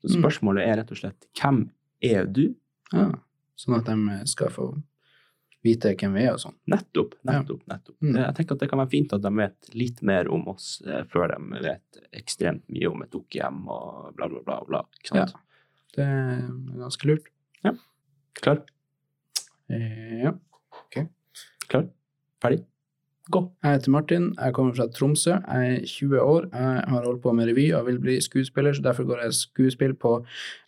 Så 0.00 0.08
Mm. 0.16 0.22
spørsmålet 0.22 0.66
er 0.66 0.76
rett 0.80 0.90
og 0.92 0.96
slett 0.96 1.26
hvem 1.36 1.70
er 2.02 2.24
du? 2.26 2.54
Ja. 2.92 3.10
Sånn 3.56 3.76
at 3.76 3.84
de 3.84 4.26
skal 4.26 4.48
få 4.48 4.82
vite 5.62 5.92
hvem 5.94 6.14
vi 6.16 6.22
er 6.24 6.32
og 6.32 6.40
sånn. 6.40 6.54
Nettopp. 6.72 7.14
Nettopp, 7.28 7.66
nettopp. 7.68 7.96
Mm. 8.00 8.16
Jeg 8.16 8.34
tenker 8.38 8.52
at 8.56 8.60
det 8.60 8.68
kan 8.70 8.78
være 8.80 8.90
fint 8.94 9.12
at 9.12 9.20
de 9.20 9.30
vet 9.36 9.74
litt 9.74 10.00
mer 10.02 10.30
om 10.32 10.46
oss 10.48 10.80
eh, 10.86 11.02
før 11.04 11.28
de 11.36 11.60
vet 11.60 12.00
ekstremt 12.16 12.64
mye 12.72 12.88
om 12.90 13.02
et 13.04 13.10
dukkehjem 13.12 13.68
og 13.68 14.14
bla, 14.16 14.26
bla, 14.28 14.40
bla. 14.46 14.60
bla 14.64 14.80
ikke 15.02 15.12
sant? 15.12 15.34
Det 15.92 16.06
er 16.06 16.48
ganske 16.80 17.04
lurt. 17.10 17.28
Ja. 17.64 17.74
Klar? 18.40 18.62
Eh, 19.68 20.22
Ja. 20.24 20.32
Klar? 21.68 21.86
Ferdig? 22.42 22.64
Gå. 23.30 23.40
Jeg 23.62 23.76
heter 23.76 23.94
Martin, 23.94 24.26
jeg 24.34 24.54
kommer 24.56 24.74
fra 24.74 24.88
Tromsø, 24.90 25.36
jeg 25.36 25.74
er 25.76 25.86
20 25.86 26.20
år, 26.20 26.48
jeg 26.50 26.82
har 26.90 27.04
holdt 27.06 27.22
på 27.22 27.32
med 27.36 27.46
revy 27.50 27.68
og 27.78 27.86
vil 27.86 28.00
bli 28.02 28.16
skuespiller, 28.24 28.74
så 28.74 28.82
derfor 28.82 29.06
går 29.06 29.22
jeg 29.22 29.36
skuespill 29.38 29.94
på 30.02 30.16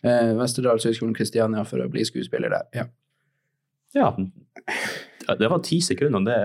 eh, 0.05 0.31
Vesterdals 0.39 0.87
Høgskolen 0.87 1.15
Kristiania 1.17 1.65
for 1.67 1.83
å 1.83 1.89
bli 1.91 2.05
skuespiller 2.07 2.53
der. 2.55 2.69
Ja. 2.77 2.87
Ja, 3.93 5.35
det 5.37 5.49
var 5.51 5.59
ti 5.65 5.81
sekunder. 5.83 6.23
Det 6.25 6.37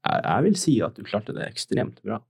jeg, 0.00 0.20
jeg 0.24 0.44
vil 0.46 0.56
si 0.56 0.78
at 0.84 0.96
du 0.96 1.04
klarte 1.04 1.34
det 1.36 1.48
ekstremt 1.50 1.98
bra. 2.06 2.22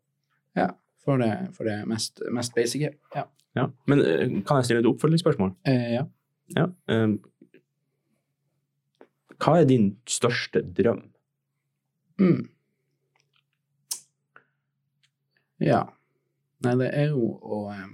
For 1.05 1.17
det, 1.21 1.33
for 1.57 1.65
det 1.65 1.81
mest, 1.89 2.21
mest 2.33 2.55
basice. 2.55 2.93
Ja. 3.17 3.25
Ja. 3.57 3.67
Men 3.91 4.03
eh, 4.05 4.29
kan 4.47 4.61
jeg 4.61 4.69
stille 4.69 4.83
et 4.85 4.89
oppfølgingsspørsmål? 4.91 5.55
Eh, 5.67 5.95
ja. 5.95 6.05
Ja. 6.57 6.67
Um, 6.91 7.17
hva 9.41 9.61
er 9.61 9.69
din 9.71 9.95
største 10.09 10.63
drøm? 10.77 11.03
Mm. 12.21 12.49
Ja. 15.61 15.81
Nei, 16.65 16.75
det 16.81 16.91
er 16.93 17.15
jo 17.15 17.31
å 17.41 17.61
eh, 17.73 17.87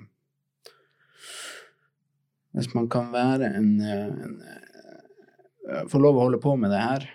Hvis 2.57 2.73
man 2.75 2.89
kan 2.91 3.13
være 3.15 3.53
en, 3.59 3.69
eh, 3.79 4.07
en 4.27 4.37
eh, 4.43 5.83
Få 5.91 6.01
lov 6.03 6.19
å 6.19 6.25
holde 6.27 6.39
på 6.43 6.55
med 6.59 6.71
det 6.75 6.83
her. 6.83 7.07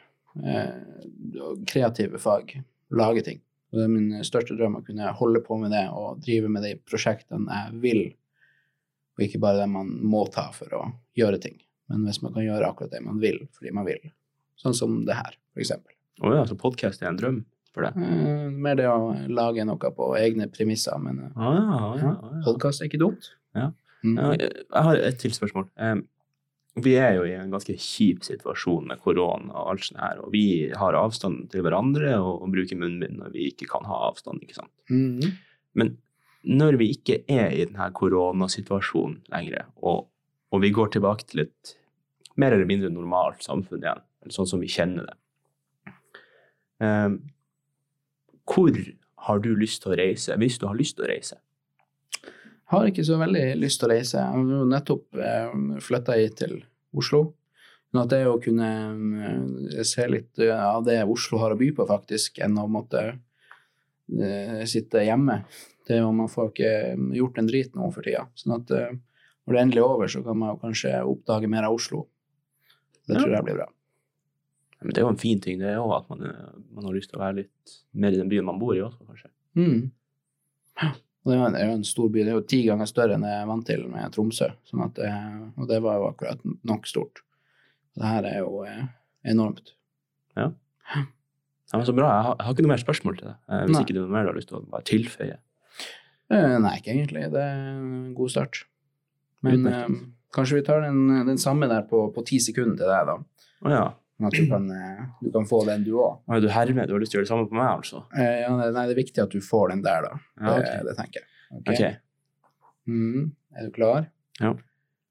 Eh, 0.44 1.53
kreative 1.68 2.20
fag. 2.20 2.58
Lage 2.96 3.24
ting. 3.27 3.39
Og 3.72 3.80
det 3.80 3.86
er 3.86 3.91
min 3.94 4.25
største 4.27 4.58
drøm 4.60 4.75
å 4.80 4.84
kunne 4.84 5.12
holde 5.15 5.39
på 5.46 5.56
med 5.60 5.72
det 5.72 5.86
og 5.96 6.20
drive 6.24 6.50
med 6.51 6.65
de 6.68 6.74
prosjektene 6.84 7.48
jeg 7.48 7.80
vil, 7.84 8.01
og 9.15 9.24
ikke 9.24 9.39
bare 9.39 9.62
det 9.62 9.70
man 9.72 9.94
må 10.12 10.25
ta 10.32 10.50
for 10.56 10.75
å 10.75 10.82
gjøre 11.15 11.39
ting. 11.44 11.56
Men 11.88 12.03
hvis 12.08 12.20
man 12.24 12.36
kan 12.36 12.44
gjøre 12.44 12.68
akkurat 12.68 12.91
det 12.91 13.03
man 13.06 13.24
vil 13.24 13.39
fordi 13.56 13.72
man 13.75 13.88
vil. 13.88 14.12
Sånn 14.60 14.75
som 14.75 15.00
det 15.08 15.15
her, 15.15 15.39
for 15.56 15.63
eksempel. 15.63 15.90
Å 16.20 16.36
ja, 16.36 16.46
så 16.50 16.58
podkast 16.60 17.01
er 17.01 17.12
en 17.12 17.20
drøm 17.20 17.41
for 17.72 17.88
deg? 17.88 17.96
Mm, 17.98 18.58
mer 18.62 18.77
det 18.80 18.88
å 18.91 19.13
lage 19.32 19.63
noe 19.68 19.91
på 19.96 20.10
egne 20.20 20.50
premisser, 20.51 20.98
men 21.01 21.30
Ah, 21.32 21.56
ja, 21.56 21.80
ja, 22.01 22.15
ja, 22.20 22.41
podkast 22.46 22.84
er 22.84 22.91
ikke 22.91 23.01
dumt. 23.01 23.32
Mm. 23.56 24.18
Ja, 24.18 24.32
jeg 24.34 24.50
jeg 24.50 24.86
har 24.88 24.98
et 24.98 25.22
til 25.22 25.34
spørsmål. 25.36 25.70
Vi 26.82 26.94
er 26.96 27.18
jo 27.18 27.25
i 27.27 27.34
en 27.36 27.51
ganske 27.51 27.74
kjip 27.75 28.24
situasjon 28.24 28.86
med 28.88 29.01
korona 29.03 29.51
og 29.51 29.74
alt 29.74 29.88
sånt 29.89 30.00
her, 30.00 30.22
og 30.24 30.32
vi 30.32 30.72
har 30.72 30.96
avstand 30.96 31.50
til 31.51 31.65
hverandre 31.65 32.13
og, 32.22 32.46
og 32.46 32.53
bruker 32.53 32.80
munnbind 32.80 33.20
når 33.20 33.34
vi 33.36 33.50
ikke 33.51 33.68
kan 33.74 33.84
ha 33.89 34.06
avstand, 34.08 34.39
ikke 34.46 34.62
sant. 34.62 34.72
Mm. 34.88 35.36
Men 35.75 35.98
når 36.48 36.80
vi 36.80 36.88
ikke 36.96 37.20
er 37.30 37.51
i 37.51 37.65
denne 37.65 37.89
koronasituasjonen 37.98 39.20
lenger, 39.34 39.68
og, 39.84 40.08
og 40.51 40.63
vi 40.63 40.72
går 40.74 40.96
tilbake 40.96 41.27
til 41.27 41.44
et 41.44 41.75
mer 42.39 42.56
eller 42.56 42.70
mindre 42.70 42.89
normalt 42.94 43.44
samfunn 43.44 43.84
igjen, 43.84 44.06
sånn 44.32 44.50
som 44.50 44.63
vi 44.63 44.72
kjenner 44.72 45.10
det, 45.10 45.18
hvor 46.82 48.78
har 49.28 49.42
du 49.44 49.52
lyst 49.58 49.84
til 49.84 49.94
å 49.94 49.98
reise, 50.00 50.36
hvis 50.42 50.58
du 50.58 50.68
har 50.68 50.78
lyst 50.80 50.98
til 50.98 51.06
å 51.06 51.12
reise? 51.12 51.38
Har 52.72 52.88
ikke 52.88 53.04
så 53.06 53.20
veldig 53.20 53.44
lyst 53.60 53.82
til 53.82 53.90
å 53.90 53.92
reise. 53.92 54.18
Jeg 54.18 54.32
har 54.32 54.52
jo 54.56 54.66
nettopp 54.70 55.20
eh, 55.20 55.56
flytta 55.84 56.16
hit 56.18 56.38
til 56.40 56.56
Oslo. 56.98 57.26
Men 57.92 58.06
at 58.06 58.14
det 58.14 58.22
å 58.30 58.40
kunne 58.40 58.70
eh, 59.28 59.82
se 59.88 60.08
litt 60.08 60.40
av 60.56 60.86
det 60.88 61.02
Oslo 61.04 61.42
har 61.42 61.52
å 61.52 61.60
by 61.60 61.72
på, 61.76 61.88
faktisk, 61.90 62.40
enn 62.44 62.56
å 62.62 62.70
måtte 62.72 63.04
eh, 63.12 64.64
sitte 64.72 65.04
hjemme. 65.04 65.42
Det 65.88 65.98
er 65.98 66.06
jo, 66.06 66.14
Man 66.16 66.32
får 66.32 66.54
ikke 66.54 66.74
gjort 67.20 67.42
en 67.42 67.52
drit 67.52 67.76
nå 67.76 67.92
for 67.92 68.08
tida. 68.08 68.24
Sånn 68.40 68.56
at 68.62 68.72
eh, 68.78 68.96
når 69.44 69.52
det 69.52 69.60
er 69.60 69.66
endelig 69.66 69.84
over, 69.84 70.14
så 70.14 70.24
kan 70.24 70.40
man 70.40 70.62
kanskje 70.62 70.96
oppdage 71.04 71.52
mer 71.52 71.68
av 71.68 71.76
Oslo. 71.76 72.06
Det 73.10 73.18
tror 73.18 73.36
jeg 73.36 73.48
blir 73.50 73.60
bra. 73.60 73.68
Men 74.82 74.96
det 74.96 75.02
er 75.02 75.06
jo 75.06 75.14
en 75.14 75.22
fin 75.22 75.40
ting, 75.44 75.60
det 75.62 75.76
jo 75.76 75.86
at 75.94 76.08
man, 76.10 76.24
eh, 76.26 76.52
man 76.74 76.88
har 76.88 76.96
lyst 76.98 77.12
til 77.12 77.20
å 77.20 77.24
være 77.24 77.44
litt 77.44 77.74
mer 77.94 78.16
i 78.16 78.20
den 78.22 78.30
byen 78.32 78.48
man 78.48 78.60
bor 78.62 78.74
i 78.76 78.82
også, 78.82 79.06
kanskje. 79.06 79.30
Mm. 79.60 79.92
Ja. 80.82 80.92
Det 81.22 81.36
er 81.36 81.38
jo 81.38 81.46
en, 81.46 81.54
det 81.54 81.62
er 81.62 81.68
jo 81.70 81.74
en 81.78 81.86
stor 81.86 82.08
by. 82.10 82.24
Det 82.26 82.32
er 82.32 82.38
jo 82.40 82.48
ti 82.50 82.60
ganger 82.66 82.90
større 82.90 83.14
enn 83.14 83.26
jeg 83.28 83.42
er 83.44 83.50
vant 83.50 83.66
til 83.68 83.84
med 83.92 84.14
Tromsø. 84.16 84.48
Sånn 84.66 84.82
at 84.88 84.96
det, 84.98 85.12
og 85.62 85.68
det 85.70 85.78
var 85.86 86.00
jo 86.00 86.08
akkurat 86.08 86.42
nok 86.66 86.90
stort. 86.90 87.22
Det 87.94 88.08
her 88.08 88.26
er 88.26 88.40
jo 88.42 88.64
eh, 88.66 88.88
enormt. 89.30 89.76
Ja, 90.40 90.50
men 91.78 91.86
Så 91.88 91.94
bra. 91.96 92.08
Jeg 92.10 92.26
har, 92.26 92.36
jeg 92.40 92.46
har 92.48 92.56
ikke 92.56 92.66
noe 92.66 92.74
mer 92.74 92.82
spørsmål 92.82 93.20
til 93.20 93.28
deg. 93.30 93.38
Eh, 93.48 93.62
Hvis 93.68 93.76
Nei. 93.78 93.84
ikke 93.86 93.96
du 93.96 94.02
er 94.02 94.10
mer 94.12 94.26
du 94.26 94.32
har 94.32 94.40
lyst 94.40 94.50
til 94.50 94.60
å 94.60 94.82
tilføye. 94.90 95.38
Eh, 96.32 96.56
nei, 96.64 96.74
ikke 96.80 96.92
egentlig. 96.96 97.28
Det 97.32 97.44
er 97.44 97.62
en 97.76 98.12
god 98.18 98.34
start. 98.34 98.64
Men 99.46 99.70
eh, 99.70 99.94
kanskje 100.36 100.58
vi 100.58 100.66
tar 100.68 100.84
den, 100.88 101.06
den 101.30 101.40
samme 101.42 101.70
der 101.72 101.86
på, 101.88 102.08
på 102.16 102.26
ti 102.28 102.42
sekunder 102.44 102.82
til 102.82 102.92
deg, 102.92 103.12
da. 103.12 103.48
Å 103.62 103.72
ja. 103.76 103.86
Sånn 104.22 104.28
at 104.30 104.38
du 104.38 104.46
kan, 104.51 104.66
eh, 104.70 105.06
du 105.25 105.32
kan 105.34 105.46
få 105.50 105.63
den, 105.66 105.82
du 105.84 105.96
òg. 105.98 106.20
Du 106.44 106.48
hermed? 106.54 106.86
Du 106.88 106.94
har 106.94 107.01
lyst 107.01 107.10
til 107.16 107.18
å 107.18 107.22
gjøre 107.24 107.25
det 107.25 107.32
samme 107.34 107.48
på 107.50 107.58
meg, 107.58 107.70
altså? 107.74 108.04
Eh, 108.13 108.42
ja, 108.44 108.51
nei, 108.54 108.84
det 108.86 108.94
er 108.94 109.00
viktig 109.01 109.24
at 109.24 109.32
du 109.34 109.40
får 109.42 109.70
den 109.74 109.82
der, 109.82 110.06
da. 110.06 110.20
Ja, 110.38 110.58
Det, 110.62 110.75
det 110.86 110.94
tenker 111.00 111.24
jeg. 111.24 111.30
Ok? 111.58 111.72
okay. 111.74 111.96
Mm. 112.88 113.32
Er 113.58 113.66
du 113.66 113.72
klar? 113.74 114.06
Ja. 114.40 114.54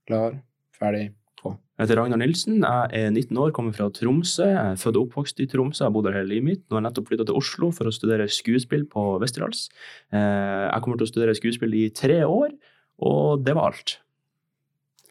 Klar, 0.06 0.36
ferdig, 0.78 1.08
gå. 1.42 1.56
Jeg 1.80 1.88
heter 1.88 1.98
Ragnar 1.98 2.20
Nilsen. 2.22 2.60
Jeg 2.62 3.02
er 3.02 3.10
19 3.10 3.36
år, 3.42 3.50
kommer 3.56 3.74
fra 3.74 3.88
Tromsø. 3.90 4.46
Jeg 4.46 4.60
er 4.60 4.78
født 4.78 4.96
og 5.00 5.08
oppvokst 5.08 5.42
i 5.42 5.48
Tromsø, 5.50 5.82
jeg 5.82 5.88
har 5.90 5.94
bodd 5.96 6.06
her 6.06 6.20
hele 6.20 6.30
livet 6.36 6.46
mitt. 6.46 6.62
Nå 6.68 6.76
har 6.78 6.84
jeg 6.84 6.86
nettopp 6.92 7.10
flytta 7.10 7.26
til 7.26 7.40
Oslo 7.42 7.72
for 7.74 7.90
å 7.90 7.94
studere 7.94 8.28
skuespill 8.30 8.86
på 8.94 9.04
Westerdals. 9.22 9.66
Eh, 10.14 10.70
Jeg 10.70 10.82
kommer 10.86 11.02
til 11.02 11.08
å 11.08 11.12
studere 11.12 11.34
skuespill 11.34 11.74
i 11.74 11.88
tre 11.90 12.22
år, 12.22 12.54
og 13.02 13.42
det 13.42 13.54
var 13.58 13.72
alt. 13.74 13.98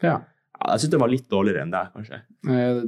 Ja. 0.02 0.22
Jeg 0.60 0.82
syns 0.84 0.92
det 0.92 1.00
var 1.00 1.10
litt 1.12 1.28
dårligere 1.32 1.62
enn 1.64 1.72
deg, 1.72 1.92
kanskje. 1.96 2.18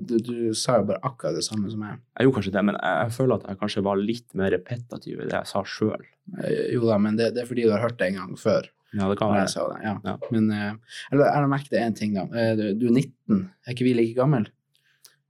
Du, 0.09 0.15
du 0.19 0.33
sa 0.59 0.79
jo 0.81 0.87
bare 0.89 0.99
akkurat 1.07 1.37
det 1.37 1.43
samme 1.45 1.69
som 1.71 1.79
meg. 1.79 2.01
Jeg 2.19 2.27
gjorde 2.27 2.37
kanskje 2.41 2.53
det, 2.57 2.63
men 2.67 2.75
jeg, 2.75 2.97
jeg 3.05 3.13
føler 3.15 3.35
at 3.37 3.45
jeg 3.47 3.59
kanskje 3.61 3.83
var 3.87 4.01
litt 4.01 4.35
mer 4.41 4.51
repetativ 4.51 5.15
i 5.21 5.27
det 5.29 5.37
jeg 5.37 5.49
sa 5.53 5.61
sjøl. 5.63 6.03
Eh, 6.43 6.73
Jo 6.75 6.83
da, 6.89 6.97
men 6.99 7.15
det, 7.19 7.29
det 7.37 7.45
er 7.45 7.49
fordi 7.49 7.63
du 7.67 7.71
har 7.71 7.83
hørt 7.85 7.95
det 8.01 8.09
en 8.11 8.19
gang 8.19 8.33
før. 8.41 8.67
Ja, 8.91 9.07
det 9.07 9.15
kan 9.21 9.31
være. 9.31 9.45
jeg 9.45 9.53
sa 9.53 9.63
det. 9.71 9.77
Ja. 9.87 9.93
Ja. 10.03 10.17
Men 10.35 10.49
eh, 10.51 10.73
eller, 11.13 11.23
jeg 11.29 11.35
har 11.37 11.47
merket 11.53 11.77
én 11.79 11.95
ting, 11.95 12.17
da. 12.19 12.25
Eh, 12.35 12.51
Du, 12.59 12.65
du 12.81 12.85
er 12.91 12.97
19. 12.99 13.45
Er 13.65 13.71
ikke 13.77 13.87
vi 13.87 13.95
like 13.95 14.17
gammel? 14.19 14.49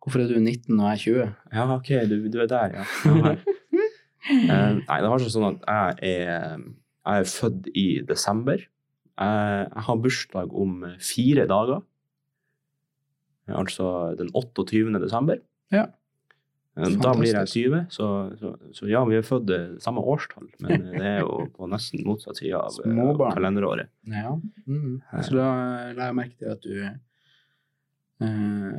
Hvorfor 0.02 0.24
er 0.24 0.32
du 0.34 0.40
19 0.42 0.80
og 0.82 0.88
jeg 0.88 0.98
er 0.98 1.04
20? 1.06 1.34
Ja, 1.54 1.68
OK, 1.76 1.90
du, 2.10 2.16
du 2.34 2.40
er 2.42 2.50
der, 2.50 2.80
ja. 2.80 2.86
nei, 4.32 4.98
det 5.02 5.10
var 5.12 5.22
sånn 5.30 5.48
at 5.52 5.62
jeg 6.02 6.18
er, 6.26 6.58
jeg 7.06 7.22
er 7.22 7.30
født 7.30 7.70
i 7.78 7.86
desember. 8.10 8.64
Jeg, 9.22 9.68
jeg 9.70 9.86
har 9.88 10.02
bursdag 10.02 10.54
om 10.58 10.80
fire 11.04 11.46
dager. 11.50 11.84
Altså 13.58 14.16
den 14.20 14.30
28. 14.34 15.00
desember. 15.04 15.38
Ja. 15.72 15.86
Eh, 16.80 16.88
Da 17.04 17.12
blir 17.18 17.34
jeg 17.36 17.48
20, 17.52 17.82
så, 17.92 18.06
så, 18.40 18.54
så 18.72 18.88
ja, 18.88 19.02
vi 19.08 19.18
er 19.20 19.26
født 19.28 19.50
eh, 19.52 19.72
samme 19.84 20.00
årstall, 20.08 20.48
men 20.64 20.86
det 20.96 21.04
er 21.18 21.20
jo 21.26 21.48
på 21.56 21.68
nesten 21.72 22.04
motsatt 22.08 22.40
side 22.40 22.56
av 22.56 22.72
eh, 22.72 22.76
Småbarn. 22.88 23.34
kalenderåret. 23.36 23.88
Ja. 24.08 24.38
Mm. 24.68 25.02
Så 25.20 25.36
da 25.36 25.48
la 25.98 26.04
jeg 26.12 26.16
merke 26.22 26.38
til 26.40 26.50
at 26.54 26.62
du 26.64 26.72
uh, 26.82 26.92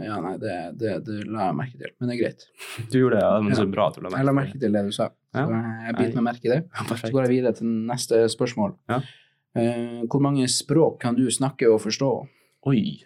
Ja, 0.06 0.16
nei, 0.24 0.34
det, 0.40 0.54
det, 0.80 0.90
det 1.04 1.18
la 1.28 1.40
jeg 1.50 1.58
merke 1.60 1.76
til, 1.82 1.90
men 1.98 2.04
det 2.08 2.14
er 2.16 2.22
greit. 2.24 2.40
Du 2.92 2.96
gjorde 3.02 3.16
det, 3.18 3.24
ja, 3.26 3.32
men 3.44 3.52
så 3.58 3.64
bra 3.68 3.90
at 3.90 3.98
du 3.98 4.00
la 4.06 4.14
Jeg 4.16 4.28
la 4.30 4.36
merke 4.40 4.56
til 4.64 4.72
det 4.78 4.84
du 4.88 4.92
sa, 4.96 5.06
så 5.36 5.44
jeg 5.50 5.98
biter 5.98 6.16
meg 6.20 6.26
merke 6.30 6.44
i 6.48 6.52
det. 6.54 6.60
Så 6.96 7.12
går 7.12 7.26
jeg 7.26 7.32
videre 7.36 7.52
til 7.60 7.68
neste 7.92 8.14
spørsmål. 8.32 8.70
Ja. 8.92 8.98
Uh, 9.52 10.00
hvor 10.08 10.22
mange 10.24 10.46
språk 10.48 10.94
kan 11.02 11.12
du 11.18 11.26
snakke 11.28 11.68
og 11.68 11.82
forstå? 11.84 12.08
Oi. 12.72 13.02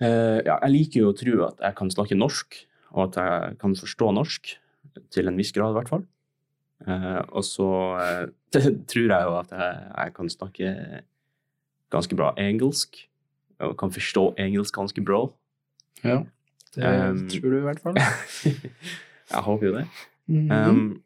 Eh, 0.00 0.40
ja, 0.46 0.56
jeg 0.64 0.72
liker 0.72 1.02
jo 1.02 1.10
å 1.12 1.16
tro 1.16 1.34
at 1.44 1.60
jeg 1.60 1.76
kan 1.76 1.92
snakke 1.92 2.16
norsk, 2.16 2.56
og 2.94 3.02
at 3.08 3.20
jeg 3.20 3.58
kan 3.60 3.76
forstå 3.76 4.08
norsk, 4.16 4.54
til 5.14 5.30
en 5.30 5.38
viss 5.38 5.52
grad 5.54 5.74
i 5.74 5.78
hvert 5.78 5.92
fall. 5.92 6.06
Eh, 6.88 7.20
og 7.28 7.44
så 7.44 7.68
eh, 8.00 8.24
tror 8.90 9.12
jeg 9.12 9.28
jo 9.28 9.36
at 9.36 9.52
jeg, 9.52 9.84
jeg 9.92 10.14
kan 10.16 10.32
snakke 10.32 10.72
ganske 11.92 12.16
bra 12.16 12.32
engelsk, 12.40 13.02
og 13.60 13.76
kan 13.80 13.92
forstå 13.92 14.24
engelsk 14.40 14.76
ganske 14.80 15.04
bra. 15.04 15.26
Ja. 16.04 16.22
Det 16.70 16.86
Um, 16.86 17.24
tror 17.26 17.50
du 17.50 17.56
i 17.58 17.64
hvert 17.64 17.80
fall. 17.82 17.96
jeg 19.34 19.40
håper 19.42 19.66
jo 19.66 19.72
det. 19.74 19.86
Mhm. 20.30 20.50
Um, 20.54 21.02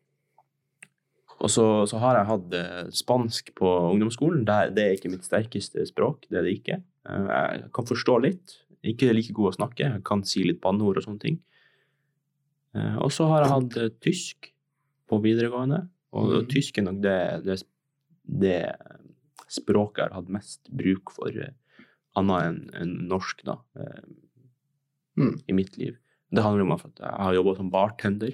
og 1.45 1.49
så, 1.51 1.65
så 1.89 1.99
har 2.01 2.19
jeg 2.19 2.29
hatt 2.29 2.53
spansk 2.95 3.49
på 3.59 3.71
ungdomsskolen. 3.91 4.45
Det, 4.49 4.59
det 4.77 4.85
er 4.85 4.93
ikke 4.97 5.11
mitt 5.13 5.25
sterkeste 5.27 5.83
språk. 5.89 6.29
det 6.31 6.39
er 6.39 6.47
det 6.47 6.53
ikke. 6.61 6.77
Jeg 7.05 7.65
kan 7.75 7.89
forstå 7.89 8.15
litt. 8.25 8.55
Ikke 8.85 9.13
like 9.15 9.35
god 9.37 9.53
å 9.53 9.57
snakke. 9.59 9.87
Jeg 9.87 10.05
kan 10.07 10.25
si 10.29 10.45
litt 10.47 10.61
banneord 10.65 11.01
og 11.01 11.07
sånne 11.07 11.23
ting. 11.23 11.39
Eh, 12.77 12.97
og 13.03 13.13
så 13.15 13.29
har 13.31 13.45
jeg 13.45 13.55
hatt 13.55 13.79
eh, 13.81 13.93
tysk 14.05 14.51
på 15.11 15.21
videregående. 15.25 15.85
Og 16.15 16.35
mm. 16.35 16.49
tysk 16.53 16.79
er 16.79 16.87
nok 16.89 17.01
det, 17.05 17.19
det, 17.47 17.59
det 18.45 18.59
språket 19.51 20.05
jeg 20.05 20.09
har 20.11 20.19
hatt 20.21 20.35
mest 20.37 20.71
bruk 20.71 21.15
for, 21.15 21.35
eh, 21.35 21.55
annet 22.19 22.49
enn 22.49 22.61
en 22.83 22.95
norsk, 23.11 23.43
da, 23.47 23.59
eh, 23.81 24.05
Mm. 25.15 25.37
i 25.47 25.55
mitt 25.55 25.77
liv. 25.79 25.95
Det 26.35 26.43
handler 26.43 26.65
om 26.65 26.73
at 26.75 26.89
jeg 26.99 27.07
har 27.23 27.35
jobba 27.37 27.53
som 27.55 27.69
bartender. 27.71 28.33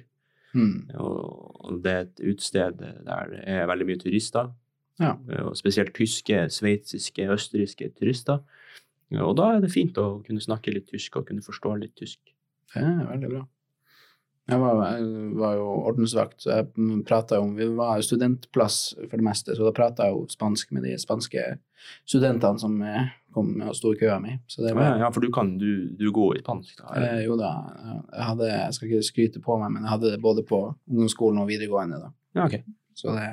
Mm. 0.57 0.89
Og 0.97 1.51
og 1.71 1.83
det 1.85 1.93
er 1.93 2.07
et 2.07 2.23
utsted 2.33 2.81
der 2.81 3.31
det 3.31 3.43
er 3.47 3.69
veldig 3.71 3.87
mye 3.89 4.01
turister. 4.01 4.51
Ja. 5.01 5.15
Og 5.47 5.57
spesielt 5.57 5.95
tyske, 5.97 6.43
sveitsiske, 6.53 7.29
østerrikske 7.33 7.91
turister. 7.97 8.41
Og 9.19 9.33
da 9.39 9.55
er 9.57 9.65
det 9.65 9.73
fint 9.75 9.97
å 9.99 10.21
kunne 10.27 10.43
snakke 10.43 10.73
litt 10.75 10.87
tysk 10.91 11.17
og 11.19 11.27
kunne 11.31 11.43
forstå 11.43 11.73
litt 11.81 11.97
tysk. 11.99 12.21
Det 12.75 12.83
er 12.85 13.09
veldig 13.09 13.31
bra. 13.33 13.47
Jeg 14.51 14.59
var, 14.59 14.79
jeg 14.99 15.35
var 15.39 15.55
jo 15.59 15.67
ordensvakt, 15.87 16.41
så 16.43 16.51
jeg 16.57 17.03
prata 17.07 17.39
om 17.39 17.53
Vi 17.55 17.69
var 17.77 18.01
studentplass 18.03 18.79
for 18.97 19.15
det 19.21 19.23
meste, 19.27 19.55
så 19.55 19.67
da 19.67 19.73
prata 19.75 20.09
jeg 20.09 20.17
jo 20.17 20.25
spansk 20.33 20.73
med 20.75 20.87
de 20.89 20.97
spanske 20.99 21.45
studentene 22.09 22.59
som 22.59 22.79
kom 22.81 23.11
kom 23.31 23.51
og 23.63 23.77
sto 23.79 23.93
i 23.95 23.99
køa 24.01 24.17
mi. 24.23 24.33
Så 24.51 24.65
det 24.65 24.73
Ja, 24.73 24.75
var 24.75 24.99
ja, 24.99 25.11
for 25.15 25.23
du 25.23 25.31
kan, 25.31 25.53
du, 25.59 25.91
du 25.95 26.09
går 26.11 26.39
i 26.39 26.43
spansk, 26.43 26.81
da? 26.81 26.97
eh, 26.99 27.21
Jo 27.29 27.37
da, 27.39 27.51
jeg 28.11 28.27
hadde 28.27 28.49
Jeg 28.51 28.75
skal 28.75 28.89
ikke 28.89 29.07
skryte 29.11 29.43
på 29.45 29.59
meg, 29.61 29.71
men 29.77 29.85
jeg 29.87 29.93
hadde 29.95 30.11
det 30.17 30.23
både 30.25 30.43
på 30.43 30.63
ungdomsskolen 30.91 31.39
og 31.45 31.47
videregående, 31.53 32.01
da. 32.03 32.11
Ja, 32.35 32.49
ok. 32.49 32.59
Så 32.99 33.15
det 33.15 33.29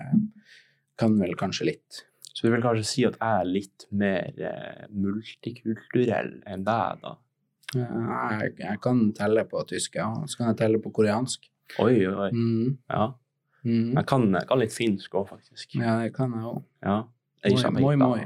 kan 1.02 1.18
vel 1.20 1.34
kanskje 1.40 1.72
litt. 1.72 2.04
Så 2.38 2.46
du 2.46 2.52
vil 2.54 2.62
kanskje 2.62 2.86
si 2.86 3.04
at 3.08 3.16
jeg 3.18 3.42
er 3.42 3.48
litt 3.50 3.86
mer 3.98 4.42
eh, 4.46 4.84
multikulturell 4.94 6.36
enn 6.46 6.66
deg, 6.68 7.00
da? 7.02 7.16
Jeg, 7.76 8.52
jeg 8.62 8.80
kan 8.84 9.00
telle 9.18 9.44
på 9.50 9.64
tysk, 9.68 9.98
ja. 9.98 10.12
Så 10.30 10.38
kan 10.40 10.52
jeg 10.52 10.60
telle 10.62 10.80
på 10.84 10.92
koreansk. 10.94 11.48
Oi, 11.84 11.96
oi. 12.08 12.30
Mm. 12.32 12.78
Ja. 12.94 13.08
Mm. 13.66 13.96
Jeg 13.98 14.06
kan, 14.08 14.28
jeg 14.38 14.48
kan 14.48 14.62
litt 14.62 14.76
finsk 14.76 15.18
òg, 15.18 15.26
faktisk. 15.34 15.74
Ja, 15.82 15.98
det 16.04 16.14
kan 16.16 16.36
jeg 16.38 16.46
òg. 16.54 16.62
Ja. 16.86 17.00
Moi, 17.80 17.96
moi. 18.00 18.22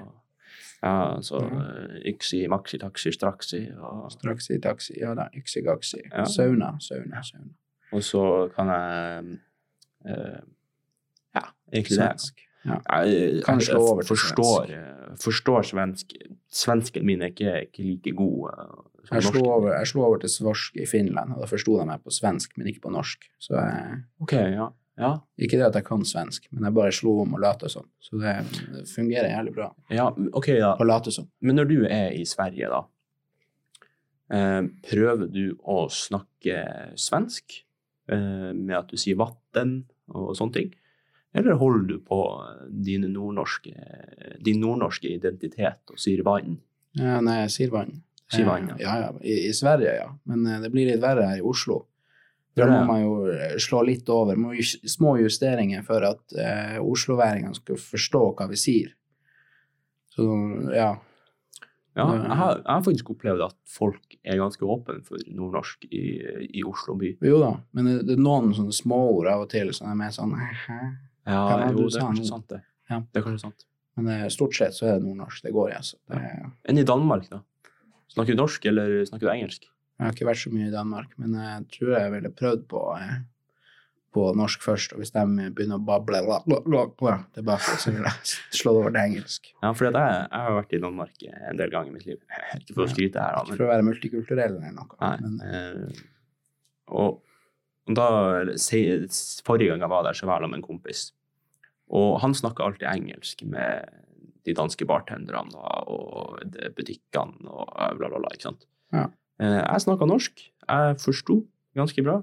Ja, 0.82 1.22
så 1.24 1.40
Ja. 1.46 1.64
eh, 1.64 1.98
yksi, 2.12 2.44
maxi, 2.52 2.78
taxi, 2.82 3.12
straksi. 3.16 3.64
Og, 3.80 4.12
Straks 4.12 4.50
i 4.50 4.60
taxi. 4.60 4.94
Ja 5.00 5.14
da, 5.16 5.30
yksi-gaksi. 5.38 6.04
Ja. 6.12 6.26
Sauna, 6.26 6.76
sauna, 6.80 7.22
sauna. 7.24 7.52
og 7.94 8.04
så 8.04 8.50
kan 8.56 8.68
jeg 8.68 9.38
eh, 10.06 10.42
Ja, 11.36 11.42
egentlig. 11.72 11.98
Svensk. 11.98 12.42
Ja. 12.66 12.78
Jeg, 12.78 13.14
jeg, 13.14 13.44
jeg 13.48 14.06
forstår, 14.06 14.74
forstår 15.22 15.66
svensk. 15.72 16.14
Svensken 16.52 17.06
min 17.08 17.24
er 17.24 17.32
ikke, 17.34 17.56
ikke 17.68 17.86
like 17.88 18.14
god 18.18 18.52
eh, 18.52 18.76
som 19.08 19.16
Jeg 19.18 19.24
slo, 19.26 19.42
over, 19.50 19.72
jeg 19.74 19.90
slo 19.90 20.04
over 20.06 20.22
til 20.22 20.30
svorsk 20.30 20.78
i 20.78 20.86
Finland, 20.90 21.34
og 21.34 21.42
da 21.42 21.50
forsto 21.50 21.80
de 21.80 21.88
meg 21.90 22.04
på 22.06 22.14
svensk, 22.14 22.54
men 22.58 22.70
ikke 22.70 22.86
på 22.86 22.94
norsk. 22.94 23.26
Så 23.42 23.56
jeg, 23.58 23.98
okay, 24.22 24.52
ja. 24.54 24.68
ja. 25.02 25.12
Ikke 25.42 25.58
det 25.58 25.68
at 25.72 25.80
jeg 25.80 25.88
kan 25.88 26.06
svensk, 26.06 26.46
men 26.52 26.68
jeg 26.68 26.78
bare 26.78 26.94
slo 26.96 27.18
om 27.24 27.34
og 27.38 27.42
late 27.42 27.72
som. 27.74 27.88
Så 28.04 28.22
det 28.22 28.36
fungerer 28.94 29.32
jævlig 29.34 29.56
bra 29.58 29.72
ja, 29.90 30.10
okay, 30.38 30.60
ja. 30.62 30.76
å 30.78 30.88
late 30.88 31.14
som. 31.14 31.30
Men 31.42 31.58
når 31.60 31.72
du 31.72 31.78
er 31.88 32.14
i 32.14 32.24
Sverige, 32.30 32.70
da, 32.70 32.84
eh, 34.38 34.62
prøver 34.92 35.34
du 35.34 35.46
å 35.66 35.88
snakke 35.90 36.62
svensk 37.00 37.58
eh, 38.12 38.52
med 38.54 38.78
at 38.84 38.94
du 38.94 39.02
sier 39.02 39.18
'vatten' 39.18 39.82
og 40.14 40.36
sånne 40.38 40.60
ting? 40.60 40.72
Eller 41.34 41.56
holder 41.60 41.86
du 41.88 42.00
på 42.04 42.20
dine 42.68 43.08
nordnorske, 43.08 43.72
din 44.44 44.60
nordnorske 44.60 45.08
identitet 45.08 45.94
og 45.94 46.00
sier 46.00 46.24
'vann'? 46.28 46.60
Ja, 47.00 47.22
nei, 47.24 47.38
jeg 47.46 47.54
sier 47.56 47.72
vann. 47.72 48.02
Sier 48.32 48.48
vann, 48.48 48.68
ja. 48.74 48.80
ja. 48.84 48.96
ja. 49.06 49.12
I, 49.24 49.48
I 49.48 49.54
Sverige, 49.56 49.96
ja. 49.96 50.10
Men 50.28 50.46
eh, 50.48 50.60
det 50.64 50.72
blir 50.74 50.90
litt 50.90 51.04
verre 51.04 51.30
her 51.30 51.40
i 51.40 51.46
Oslo. 51.46 51.86
Da 52.60 52.68
må 52.68 52.82
man 52.88 53.00
jo 53.00 53.14
eh, 53.32 53.56
slå 53.64 53.84
litt 53.88 54.10
over. 54.12 54.40
Må 54.40 54.52
små 54.60 55.16
justeringer 55.22 55.86
for 55.88 56.04
at 56.08 56.36
eh, 56.36 56.80
osloværingene 56.84 57.56
skal 57.56 57.80
forstå 57.80 58.26
hva 58.36 58.50
vi 58.52 58.60
sier. 58.60 58.92
Så 60.12 60.28
ja. 60.76 60.92
Ja, 61.92 62.06
jeg 62.08 62.36
har, 62.40 62.60
jeg 62.62 62.72
har 62.72 62.84
faktisk 62.86 63.10
opplevd 63.12 63.42
at 63.44 63.56
folk 63.68 64.14
er 64.24 64.38
ganske 64.40 64.64
åpne 64.64 65.02
for 65.04 65.20
nordnorsk 65.28 65.90
i, 65.92 66.04
i 66.48 66.64
Oslo 66.64 66.96
by. 67.00 67.18
Jo 67.28 67.42
da, 67.42 67.50
men 67.76 67.90
det, 67.90 67.96
det 68.08 68.16
er 68.16 68.22
noen 68.24 68.54
sånne 68.56 68.76
småord 68.76 69.28
av 69.28 69.44
og 69.44 69.50
til 69.52 69.74
som 69.76 69.90
er 69.92 69.98
mer 70.00 70.14
sånn 70.16 70.32
hæ? 70.40 70.78
Ja, 71.28 71.42
ja 71.62 71.68
jo, 71.70 71.86
det 71.86 72.00
er 72.00 72.08
kanskje 72.08 72.30
sant, 72.30 72.48
det. 72.50 72.64
Ja. 72.90 73.02
Det 73.02 73.22
er 73.22 73.28
kanskje 73.28 73.46
sant. 73.48 73.68
Men 74.00 74.08
eh, 74.14 74.28
stort 74.34 74.56
sett 74.58 74.78
så 74.78 74.88
er 74.88 74.98
det 74.98 75.06
nordnorsk 75.06 75.46
det 75.46 75.54
går 75.56 75.74
i. 75.74 75.78
Altså. 75.78 76.00
Det, 76.10 76.22
Enn 76.72 76.82
i 76.82 76.88
Danmark, 76.88 77.28
da? 77.32 77.44
Snakker 78.12 78.36
du 78.36 78.42
norsk, 78.42 78.66
eller 78.72 78.98
snakker 79.08 79.30
du 79.30 79.34
engelsk? 79.34 79.68
jeg 80.02 80.10
har 80.10 80.16
ikke 80.16 80.26
vært 80.32 80.42
så 80.42 80.50
mye 80.50 80.66
i 80.66 80.74
Danmark, 80.74 81.12
men 81.22 81.36
jeg 81.38 81.66
tror 81.76 81.92
jeg 81.94 82.12
ville 82.16 82.30
prøvd 82.34 82.62
på, 82.72 82.80
eh, 82.98 83.20
på 84.18 84.24
norsk 84.34 84.64
først. 84.66 84.96
Og 84.96 85.04
hvis 85.04 85.14
de 85.14 85.26
begynner 85.54 85.78
å 85.78 85.86
bable 85.86 86.24
la, 86.26 86.40
la, 86.50 86.58
la, 86.74 87.18
tilbake, 87.36 87.76
så 87.84 87.94
vil 87.94 88.08
jeg 88.08 88.32
slå 88.60 88.74
det 88.74 88.82
over 88.82 88.96
til 88.96 89.02
engelsk. 89.04 89.52
Ja, 89.60 89.70
for 89.70 89.88
jeg, 89.88 89.94
jeg 89.94 90.48
har 90.48 90.58
vært 90.58 90.74
i 90.74 90.82
Danmark 90.82 91.28
en 91.30 91.62
del 91.62 91.74
ganger 91.76 91.94
i 91.94 92.00
mitt 92.00 92.08
liv. 92.10 92.18
Ikke 92.58 92.80
for 92.80 92.88
å 92.88 92.90
skryte 92.90 93.22
her, 93.22 93.38
da, 93.38 93.44
Ikke 93.46 93.60
for 93.60 93.68
å 93.68 93.74
være 93.76 93.86
multikulturell 93.92 94.58
eller 94.58 94.74
noe. 94.80 94.98
Nei. 95.04 95.18
Men, 95.28 95.38
Eh, 95.52 96.08
og 96.92 97.22
da, 97.98 98.08
forrige 99.48 99.72
gang 99.72 99.84
jeg 99.84 99.92
var 99.92 100.06
der, 100.08 100.18
så 100.18 100.28
var 100.28 100.40
jeg 100.40 100.48
sammen 100.48 100.58
med 100.58 100.62
en 100.62 100.68
kompis. 100.68 101.12
Og 101.92 102.20
han 102.24 102.36
snakka 102.38 102.66
alltid 102.66 102.88
engelsk 102.88 103.44
med 103.52 103.90
de 104.48 104.56
danske 104.58 104.86
bartenderne 104.90 105.60
og, 105.92 106.42
butikkene 106.78 107.50
og 107.52 107.72
bla, 108.00 108.08
bla, 108.08 108.18
bla. 108.18 108.32
ikke 108.34 108.50
sant? 108.50 108.68
Ja. 108.96 109.08
Eh, 109.42 109.60
Jeg 109.60 109.84
snakka 109.86 110.08
norsk. 110.10 110.42
Jeg 110.42 111.00
forsto 111.04 111.42
ganske 111.78 112.04
bra. 112.06 112.22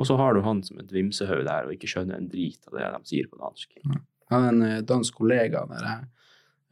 Og 0.00 0.08
så 0.08 0.16
har 0.16 0.34
du 0.34 0.42
han 0.44 0.62
som 0.64 0.80
et 0.80 0.92
vimsehaug 0.92 1.44
der 1.44 1.68
og 1.68 1.74
ikke 1.74 1.90
skjønner 1.90 2.16
en 2.16 2.30
drit 2.32 2.64
av 2.68 2.78
det 2.78 2.88
de 2.94 3.10
sier 3.10 3.28
på 3.28 3.40
dansk. 3.40 3.76
jeg 3.76 4.00
hadde 4.30 4.52
en 4.54 4.62
eh, 4.62 4.82
dansk 4.86 5.16
kollega 5.16 5.66
der 5.68 5.86
jeg 5.86 6.08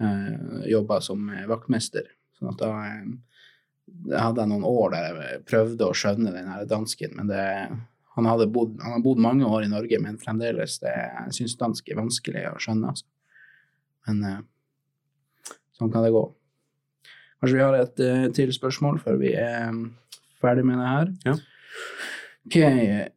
uh, 0.03 0.63
jobba 0.71 1.01
som 1.05 1.29
eh, 1.35 1.47
vaktmester. 1.51 2.07
Sånn 2.39 2.53
at 2.53 2.61
da 2.63 2.71
eh, 2.87 3.11
jeg 4.09 4.21
hadde 4.21 4.45
jeg 4.45 4.53
noen 4.53 4.67
år 4.69 4.95
der 4.95 5.21
jeg 5.23 5.45
prøvde 5.49 5.89
å 5.89 5.97
skjønne 5.97 6.33
den 6.35 6.51
her 6.53 6.67
dansken, 6.69 7.15
men 7.17 7.31
det 7.31 7.45
han 8.19 8.27
hadde 8.27 8.49
bodd, 8.53 8.75
han 8.83 8.97
har 8.97 9.05
bodd 9.05 9.21
mange 9.23 9.47
år 9.47 9.67
i 9.67 9.71
Norge, 9.71 10.01
men 10.03 10.19
fremdeles 10.21 10.79
det, 10.83 10.95
syns 11.37 11.57
dansk 11.61 11.91
er 11.93 12.01
vanskelig 12.01 12.45
å 12.51 12.57
skjønne. 12.63 12.93
Altså. 12.93 13.07
Men 14.09 14.25
eh, 14.27 15.55
sånn 15.79 15.93
kan 15.95 16.07
det 16.07 16.15
gå. 16.15 16.25
Kanskje 17.39 17.59
vi 17.59 17.65
har 17.65 17.79
et 17.79 18.03
eh, 18.03 18.27
til 18.35 18.53
spørsmål 18.55 18.99
før 19.05 19.21
vi 19.21 19.35
er 19.39 19.71
mm, 19.75 19.85
ferdig 20.43 20.67
med 20.67 20.81
det 20.83 20.93
her. 20.93 21.13
Ja. 21.29 21.37
Ok, 22.49 22.57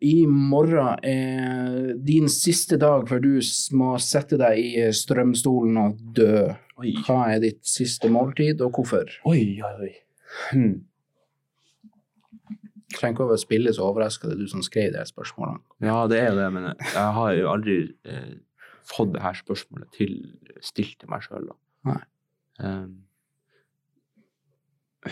i 0.03 0.25
morgen 0.27 1.05
er 1.07 1.93
din 2.03 2.27
siste 2.29 2.75
dag 2.81 3.05
før 3.07 3.21
du 3.23 3.33
må 3.79 3.93
sette 4.03 4.35
deg 4.41 4.59
i 4.59 4.89
strømstolen 4.91 5.77
og 5.79 6.01
dø. 6.17 6.49
Oi, 6.81 6.91
Hva 7.05 7.29
er 7.31 7.39
ditt 7.43 7.61
siste 7.67 8.09
måltid, 8.11 8.59
og 8.65 8.75
hvorfor? 8.75 9.07
oi, 9.29 9.61
oi. 9.63 9.75
oi. 9.87 9.93
Hmm. 10.51 10.73
Trenger 12.91 13.15
ikke 13.15 13.35
å 13.35 13.39
spille 13.39 13.73
så 13.75 13.85
overraska, 13.87 14.27
det 14.27 14.35
er 14.35 14.43
du 14.43 14.51
som 14.51 14.63
skrev 14.65 14.91
de 14.95 15.03
spørsmålene. 15.07 15.61
Ja, 15.85 15.99
det 16.11 16.19
er 16.19 16.33
det, 16.37 16.47
men 16.55 16.71
jeg 16.73 17.13
har 17.17 17.35
jo 17.37 17.51
aldri 17.51 17.77
eh, 18.07 18.33
fått 18.87 19.13
det 19.15 19.23
her 19.23 19.37
spørsmålet 19.37 19.93
til, 19.95 20.17
stilt 20.63 20.99
til 21.01 21.11
meg 21.11 21.23
sjøl. 21.25 21.49
Um, 22.61 22.91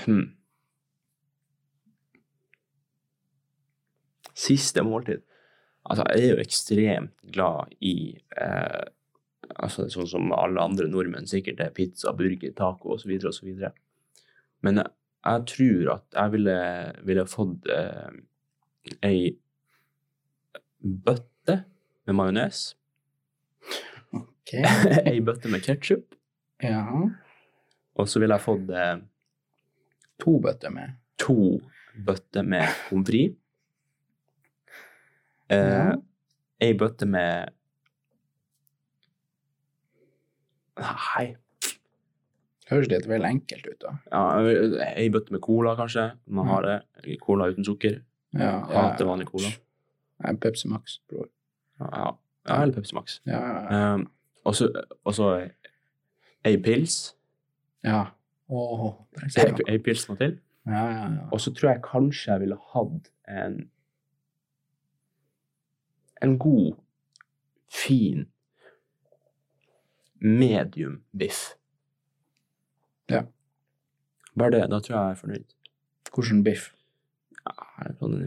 hmm. 0.05 0.27
Siste 4.39 4.83
måltid. 4.85 5.25
Altså, 5.89 6.05
jeg 6.13 6.25
er 6.25 6.33
jo 6.35 6.43
ekstremt 6.43 7.15
glad 7.33 7.71
i 7.81 7.95
eh, 8.37 8.83
altså, 9.55 9.87
Sånn 9.89 10.09
som 10.11 10.33
alle 10.35 10.61
andre 10.61 10.87
nordmenn 10.91 11.27
sikkert 11.29 11.63
er 11.63 11.73
pizza, 11.75 12.13
burger, 12.15 12.53
taco 12.55 12.93
osv. 12.95 13.15
osv. 13.25 13.49
Men 14.65 14.81
jeg, 14.81 14.93
jeg 15.25 15.45
tror 15.51 15.89
at 15.95 16.03
jeg 16.15 16.31
ville, 16.31 16.57
ville 17.07 17.25
fått 17.27 17.67
eh, 17.67 18.11
ei 19.03 19.35
bøtte 20.79 21.59
med 22.07 22.15
majones, 22.15 22.75
Ok. 24.15 24.53
ei 25.11 25.19
bøtte 25.21 25.49
med 25.51 25.61
ketsjup, 25.65 26.15
Ja. 26.63 26.85
og 27.95 28.07
så 28.09 28.19
ville 28.23 28.35
jeg 28.37 28.45
fått 28.45 28.69
eh, 28.71 28.95
To 30.23 30.39
bøtter 30.43 30.69
med. 30.73 30.95
to 31.19 31.59
bøtter 32.05 32.43
med 32.43 32.67
pommes 32.89 33.07
frites. 33.07 33.37
Eh, 35.49 35.57
Ja. 35.57 35.95
Ei 36.61 36.73
bøtte 36.75 37.05
med 37.07 37.49
Nei 40.79 41.35
Høres 42.69 42.89
litt 42.91 43.07
vel 43.09 43.25
enkelt 43.25 43.65
ut, 43.65 43.79
da. 43.81 43.95
ja, 44.11 44.85
Ei 44.93 45.07
bøtte 45.13 45.33
med 45.33 45.41
cola, 45.41 45.73
kanskje. 45.79 46.11
Man 46.29 46.49
har 46.51 46.67
det. 46.67 47.17
Cola 47.23 47.49
uten 47.49 47.65
sukker. 47.65 48.01
Ja, 48.37 48.59
Hater 48.69 49.09
vanlig 49.09 49.29
cola. 49.31 49.49
Nei, 50.21 50.35
Pepsi 50.37 50.69
Max, 50.69 50.99
bror. 51.09 51.29
Ja, 51.79 51.89
ja. 51.93 52.11
ja 52.49 52.59
eller 52.61 52.75
Pepsi 52.75 52.95
Max. 52.97 53.17
Ja, 53.25 53.39
ja, 53.39 53.63
ja. 53.63 53.93
Um, 53.95 54.05
og 54.45 55.15
så 55.15 55.29
ei 56.45 56.57
pils. 56.61 57.15
ja. 57.83 58.05
Du. 58.49 59.63
ei 59.69 59.77
pils 59.77 60.07
må 60.09 60.15
til. 60.17 60.39
Ja, 60.65 60.85
ja, 60.89 61.03
ja. 61.13 61.25
Og 61.31 61.41
så 61.41 61.53
tror 61.53 61.69
jeg 61.69 61.81
kanskje 61.85 62.31
jeg 62.31 62.41
ville 62.41 62.57
hatt 62.73 63.11
en 63.29 63.59
en 66.21 66.39
god, 66.39 66.75
fin 67.69 68.25
medium 70.19 71.03
biff. 71.17 71.58
Ja. 73.09 73.23
Bare 74.37 74.51
det. 74.55 74.65
Da 74.71 74.79
tror 74.79 74.95
jeg 74.95 75.01
jeg 75.01 75.15
er 75.15 75.19
fornøyd. 75.23 75.55
Hvordan 76.13 76.43
biff? 76.45 76.69
Ja, 77.39 77.87
Sånn 77.99 78.17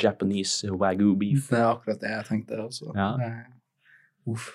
Japanese 0.00 0.70
wagyu 0.80 1.12
beef. 1.18 1.48
Det 1.52 1.58
er 1.60 1.68
akkurat 1.70 2.00
det 2.02 2.10
jeg 2.14 2.26
tenkte 2.30 2.60
også. 2.64 2.92
Ja. 2.96 3.10
Eh, 3.22 4.30
Uff. 4.32 4.48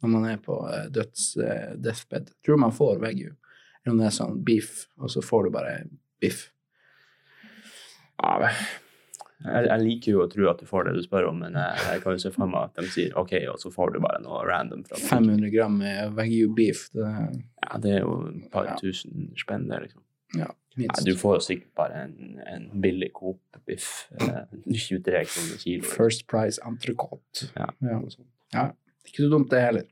Når 0.00 0.12
man 0.14 0.24
er 0.30 0.38
på 0.40 0.56
eh, 0.70 0.86
døds 0.92 1.34
eh, 1.40 1.74
deathbed. 1.76 2.30
Tror 2.46 2.60
man 2.60 2.72
får 2.72 3.00
wagyu. 3.02 3.34
Eller 3.82 3.94
om 3.94 4.00
det 4.00 4.08
er 4.10 4.16
sånn 4.16 4.40
beef, 4.44 4.86
og 5.00 5.10
så 5.12 5.22
får 5.24 5.46
du 5.48 5.50
bare 5.54 5.74
biff. 6.20 6.46
Ja, 8.20 8.50
jeg, 9.44 9.66
jeg 9.70 9.80
liker 9.84 10.12
jo 10.12 10.22
å 10.24 10.28
tro 10.32 10.48
at 10.50 10.58
du 10.60 10.66
får 10.68 10.84
det 10.88 10.94
du 10.98 11.02
spør 11.04 11.28
om, 11.30 11.38
men 11.44 11.54
jeg, 11.56 11.78
jeg 11.86 12.02
kan 12.04 12.12
jo 12.16 12.22
se 12.22 12.30
for 12.34 12.46
meg 12.50 12.68
at 12.68 12.80
de 12.82 12.90
sier 12.92 13.16
OK, 13.20 13.32
og 13.52 13.58
så 13.62 13.70
får 13.72 13.94
du 13.94 14.00
bare 14.04 14.20
noe 14.24 14.42
random 14.48 14.82
fra 14.88 14.98
500 15.00 15.50
gram 15.54 15.78
wagyu 16.16 16.48
beef. 16.56 16.86
Det 16.94 17.06
er 17.08 17.28
Ja, 17.64 17.78
det 17.78 17.94
er 17.98 18.00
jo 18.04 18.14
et 18.34 18.50
par 18.52 18.66
Ja. 18.70 18.76
tusen 18.80 19.30
spenn, 19.38 19.68
det, 19.70 19.80
liksom. 19.86 20.02
ja, 20.38 20.48
minst. 20.76 21.00
minst. 21.00 21.04
du 21.06 21.14
får 21.16 21.36
jo 21.38 21.40
sikkert 21.48 21.74
bare 21.76 22.04
en, 22.04 22.40
en 22.46 22.68
billig 22.82 23.12
Coop-biff. 23.16 24.08
Eh, 24.20 24.42
23 24.72 25.24
kroner 25.32 25.58
kilo. 25.64 25.84
First 25.88 26.26
price 26.30 26.60
entrecôte. 26.66 27.48
Ja. 27.56 27.68
Ja. 27.80 28.00
ja. 28.54 28.66
Ikke 29.06 29.24
så 29.24 29.30
dumt, 29.32 29.50
det 29.50 29.60
heller. 29.64 29.88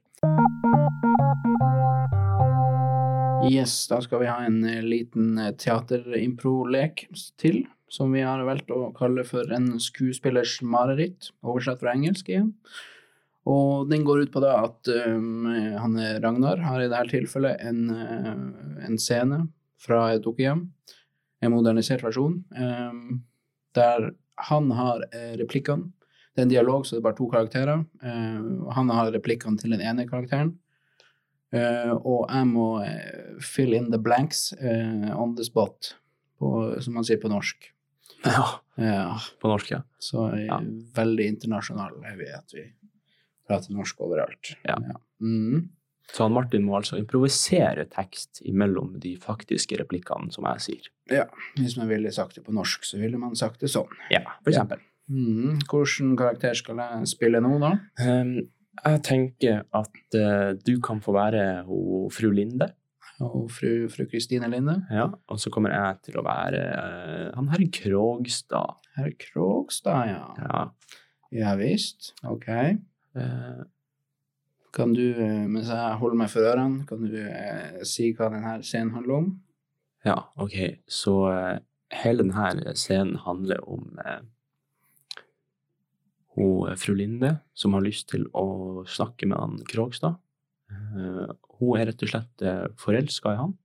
Yes, 3.48 3.86
da 3.88 4.00
skal 4.02 4.20
vi 4.20 4.26
ha 4.28 4.40
en 4.44 4.58
eh, 4.66 4.82
liten 4.84 5.38
eh, 5.38 5.52
teaterimpro-lek 5.56 7.06
til, 7.40 7.62
som 7.88 8.12
vi 8.12 8.22
har 8.24 8.44
valgt 8.46 8.70
å 8.74 8.90
kalle 8.96 9.24
for 9.26 9.48
en 9.54 9.74
skuespillers 9.80 10.58
mareritt, 10.62 11.30
oversatt 11.42 11.80
fra 11.82 11.94
engelsk 11.96 12.28
igjen. 12.30 12.52
Og 13.48 13.88
den 13.88 14.04
går 14.04 14.26
ut 14.26 14.32
på 14.34 14.42
da 14.44 14.58
at 14.66 14.90
um, 14.92 15.46
han 15.48 15.96
Ragnar 16.20 16.60
har 16.66 16.84
i 16.84 16.88
dette 16.90 17.14
tilfellet 17.14 17.62
en, 17.64 17.84
eh, 17.94 18.34
en 18.84 18.98
scene 19.00 19.46
fra 19.80 20.02
et 20.12 20.24
dukkehjem, 20.24 20.66
en 21.40 21.54
modernisert 21.54 22.04
versjon, 22.04 22.42
um, 22.58 23.22
der 23.78 24.10
han 24.50 24.68
har 24.76 25.06
replikkene. 25.40 25.88
Det 26.34 26.44
er 26.44 26.46
en 26.46 26.52
dialog, 26.52 26.84
så 26.86 26.94
det 26.94 27.00
er 27.00 27.06
bare 27.08 27.18
to 27.18 27.26
karakterer. 27.32 27.80
Eh, 28.04 28.42
han 28.76 28.92
har 28.94 29.14
replikkene 29.14 29.58
til 29.58 29.72
den 29.74 29.82
ene 29.82 30.06
karakteren. 30.06 30.52
Uh, 31.48 31.96
og 32.04 32.26
jeg 32.28 32.44
må 32.44 32.66
fill 33.40 33.72
in 33.72 33.88
the 33.88 33.96
blanks 33.96 34.50
uh, 34.60 35.08
on 35.16 35.32
the 35.38 35.46
spot, 35.46 35.94
på, 36.36 36.50
som 36.84 36.98
man 36.98 37.06
sier 37.08 37.16
på 37.22 37.30
norsk. 37.32 37.70
Ja, 38.24 38.46
Ja, 38.78 39.18
på 39.40 39.48
norsk, 39.50 39.70
ja. 39.70 39.82
så 39.98 40.28
Ja. 40.46 40.60
veldig 40.94 41.26
internasjonal 41.26 41.96
er 42.06 42.16
vi 42.16 42.28
at 42.30 42.52
vi 42.54 42.62
prater 43.48 43.72
norsk 43.74 44.00
overalt. 44.00 44.52
Ja. 44.64 44.76
Mm. 45.20 45.68
Så 46.12 46.22
han 46.24 46.32
Martin 46.32 46.62
må 46.64 46.76
altså 46.78 46.96
improvisere 46.96 47.84
tekst 47.90 48.40
imellom 48.48 48.94
de 49.00 49.16
faktiske 49.20 49.76
replikkene, 49.76 50.30
som 50.32 50.44
jeg 50.44 50.60
sier. 50.64 50.86
Ja, 51.10 51.24
Hvis 51.56 51.76
man 51.76 51.88
ville 51.88 52.10
sagt 52.12 52.34
det 52.36 52.44
på 52.44 52.52
norsk, 52.54 52.84
så 52.84 52.98
ville 52.98 53.18
man 53.18 53.34
sagt 53.36 53.60
det 53.60 53.68
sånn. 53.68 53.90
Ja, 54.10 54.22
for 54.42 54.50
eksempel. 54.52 54.78
Mm. 55.10 55.58
Hvilken 55.68 56.16
karakter 56.16 56.54
skal 56.54 56.76
jeg 56.76 57.06
spille 57.08 57.40
nå, 57.40 57.58
da? 57.60 57.74
Um, 58.00 58.48
jeg 58.84 59.02
tenker 59.02 59.64
at 59.74 60.14
uh, 60.14 60.52
du 60.64 60.78
kan 60.80 61.00
få 61.00 61.12
være 61.12 61.64
ho, 61.66 62.08
fru 62.14 62.30
Linde, 62.30 62.70
Og 63.24 63.48
fru 63.50 63.88
fru 63.90 64.04
Kristine 64.06 64.46
Linde? 64.50 64.76
ja, 64.94 65.08
og 65.26 65.40
så 65.42 65.50
kommer 65.50 65.72
jeg 65.74 65.96
til 66.06 66.18
å 66.20 66.22
være 66.22 66.60
eh, 66.70 67.24
han 67.34 67.48
herr 67.50 67.64
Krogstad. 67.74 68.76
Herr 68.94 69.10
Krogstad, 69.18 70.12
ja. 70.12 70.28
Ja. 70.38 70.60
Ja 71.34 71.56
visst. 71.58 72.12
Ok. 72.24 72.46
Eh, 72.48 73.64
Kan 74.72 74.92
du, 74.94 75.02
eh, 75.18 75.46
mens 75.50 75.68
jeg 75.72 75.98
holder 75.98 76.16
meg 76.20 76.30
for 76.30 76.46
ørene, 76.46 76.86
kan 76.86 77.02
du 77.02 77.16
eh, 77.18 77.82
si 77.88 78.12
hva 78.14 78.28
denne 78.30 78.58
scenen 78.62 78.94
handler 78.94 79.14
om? 79.22 79.28
ja, 80.06 80.14
ok. 80.38 80.54
Så 80.86 81.14
eh, 81.32 81.58
hele 82.04 82.22
denne 82.22 82.74
scenen 82.78 83.16
handler 83.24 83.64
om 83.68 83.98
eh, 84.04 84.20
hun, 86.36 86.76
fru 86.78 86.94
Linde, 86.94 87.38
som 87.54 87.74
har 87.74 87.82
lyst 87.82 88.08
til 88.12 88.28
å 88.36 88.84
snakke 88.86 89.26
med 89.26 89.40
han 89.40 89.58
Krogstad. 89.68 90.20
Eh, 90.68 91.24
hun 91.58 91.78
er 91.78 91.90
rett 91.90 92.04
og 92.04 92.10
slett 92.12 92.44
uh, 92.44 92.66
forelska 92.78 93.34
i 93.34 93.40
han. 93.40 93.56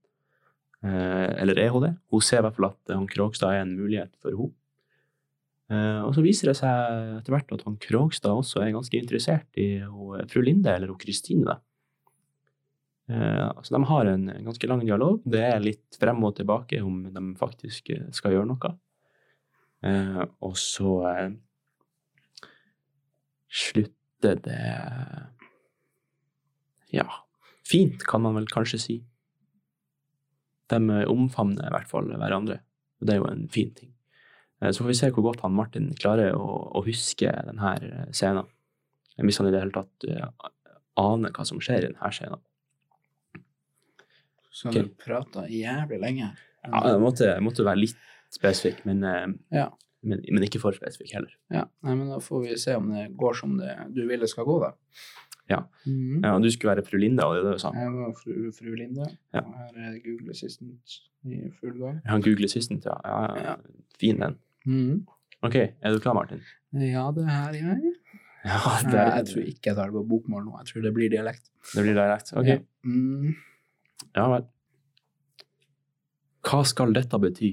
Eh, 0.84 1.30
eller 1.40 1.58
er 1.60 1.72
hun 1.72 1.86
det? 1.86 1.94
Hun 2.12 2.22
ser 2.24 2.42
i 2.42 2.46
hvert 2.46 2.56
fall 2.58 2.70
at 2.72 2.92
han 2.92 3.08
Krogstad 3.08 3.54
er 3.54 3.64
en 3.64 3.76
mulighet 3.78 4.12
for 4.20 4.36
henne. 4.36 4.52
Eh, 5.72 6.00
og 6.04 6.12
så 6.12 6.20
viser 6.24 6.50
det 6.50 6.58
seg 6.58 7.20
etter 7.20 7.32
hvert 7.32 7.54
at 7.56 7.62
han 7.64 7.78
Krogstad 7.80 8.36
også 8.36 8.60
er 8.60 8.74
ganske 8.74 8.98
interessert 8.98 9.60
i 9.60 9.68
fru 10.28 10.42
Linde, 10.44 10.74
eller 10.74 10.92
Kristine. 11.00 11.56
Eh, 13.08 13.62
så 13.62 13.74
de 13.74 13.84
har 13.84 14.06
en 14.06 14.28
ganske 14.44 14.68
lang 14.68 14.84
dialog. 14.84 15.22
Det 15.24 15.40
er 15.44 15.64
litt 15.64 15.98
frem 16.00 16.20
og 16.24 16.36
tilbake 16.36 16.80
om 16.84 17.02
de 17.08 17.24
faktisk 17.40 17.90
eh, 17.96 18.06
skal 18.16 18.36
gjøre 18.36 18.48
noe. 18.52 18.74
Eh, 19.84 20.22
og 20.44 20.56
så 20.60 20.94
eh, 21.10 21.34
slutter 23.64 24.40
det 24.44 24.60
Ja, 26.94 27.08
fint, 27.66 28.04
kan 28.06 28.22
man 28.24 28.36
vel 28.38 28.46
kanskje 28.50 28.80
si. 28.80 28.96
De 30.72 30.78
eh, 30.78 31.08
omfavner 31.10 31.68
i 31.68 31.74
hvert 31.74 31.90
fall 31.90 32.08
hverandre, 32.14 32.60
og 33.00 33.08
det 33.08 33.16
er 33.16 33.20
jo 33.22 33.28
en 33.30 33.46
fin 33.52 33.72
ting. 33.76 33.90
Eh, 34.62 34.70
Så 34.70 34.84
får 34.84 34.92
vi 34.92 34.98
se 35.02 35.10
hvor 35.12 35.26
godt 35.28 35.42
han 35.44 35.56
Martin 35.56 35.92
klarer 35.98 36.36
å, 36.38 36.46
å 36.78 36.84
huske 36.86 37.30
denne 37.50 37.76
scenen. 38.14 38.48
Hvis 39.20 39.38
han 39.38 39.46
i 39.46 39.52
det 39.54 39.60
hele 39.62 39.74
tatt 39.74 40.08
eh, 40.10 40.26
aner 41.00 41.34
hva 41.34 41.44
som 41.46 41.60
skjer 41.62 41.84
i 41.84 41.92
denne 41.92 42.10
scenen. 42.14 42.42
Så 44.54 44.70
okay. 44.70 44.86
du 44.86 44.94
prata 45.02 45.48
jævlig 45.50 45.98
lenge. 46.02 46.28
Ja, 46.64 46.80
jeg 46.92 47.00
måtte, 47.02 47.32
måtte 47.42 47.64
være 47.66 47.82
litt 47.82 47.98
spesifikk, 48.34 48.84
men, 48.88 49.02
eh, 49.04 49.26
Ja. 49.58 49.68
men, 50.06 50.22
men 50.30 50.46
ikke 50.46 50.62
for 50.62 50.76
spesifikk 50.76 51.16
heller. 51.16 51.34
Ja, 51.50 51.66
nei, 51.82 51.94
men 51.98 52.08
da 52.12 52.20
får 52.22 52.44
vi 52.46 52.56
se 52.62 52.76
om 52.78 52.88
det 52.94 53.08
går 53.18 53.34
som 53.40 53.56
det 53.58 53.74
du 53.94 54.06
det 54.06 54.30
skal 54.30 54.46
gå, 54.48 54.60
da. 54.62 54.72
Ja. 55.50 55.58
Mm. 55.86 56.22
Ja, 56.24 56.38
du 56.40 56.48
skulle 56.50 56.72
være 56.76 56.84
fru 56.86 56.96
Linda, 56.96 57.26
det 57.32 57.42
er 57.42 57.48
det 57.48 57.56
du 57.58 57.62
sa. 57.62 57.70
Jeg 57.76 57.90
var 57.92 58.12
fru, 58.16 58.36
fru 58.56 58.70
Linda. 58.78 59.04
Ja. 59.34 59.42
og 59.44 59.54
her 59.58 59.90
er 59.90 59.98
Google 60.04 60.30
Assistant 60.32 60.94
i 61.28 61.40
full 61.60 61.74
gang. 61.80 61.98
Ja, 62.06 62.16
Google 62.24 62.44
Assistant, 62.48 62.84
ja. 62.88 62.94
ja, 63.04 63.42
ja. 63.50 63.54
Fin 64.00 64.20
den. 64.24 64.38
Mm. 64.64 65.02
Ok, 65.44 65.54
er 65.60 65.92
du 65.92 65.98
klar, 66.00 66.14
Martin? 66.16 66.40
Ja, 66.72 67.10
det 67.14 67.26
er 67.28 67.58
jeg. 67.58 67.92
Ja, 68.44 68.58
Nei, 68.84 69.04
jeg 69.18 69.26
tror 69.30 69.44
ikke 69.48 69.70
jeg 69.70 69.76
tar 69.76 69.88
det 69.92 69.94
på 69.96 70.02
bokmål 70.08 70.42
nå, 70.44 70.56
jeg 70.60 70.66
tror 70.72 70.82
det 70.84 70.90
blir 70.96 71.08
dialekt. 71.12 71.46
Det 71.74 71.84
blir 71.84 71.94
dialekt. 71.96 72.32
Ok, 72.36 72.48
Ja. 72.48 72.58
mm. 72.84 73.34
ja 74.16 74.24
vel. 74.34 74.48
Hva 76.44 76.60
skal 76.68 76.92
dette 76.96 77.20
bety? 77.22 77.52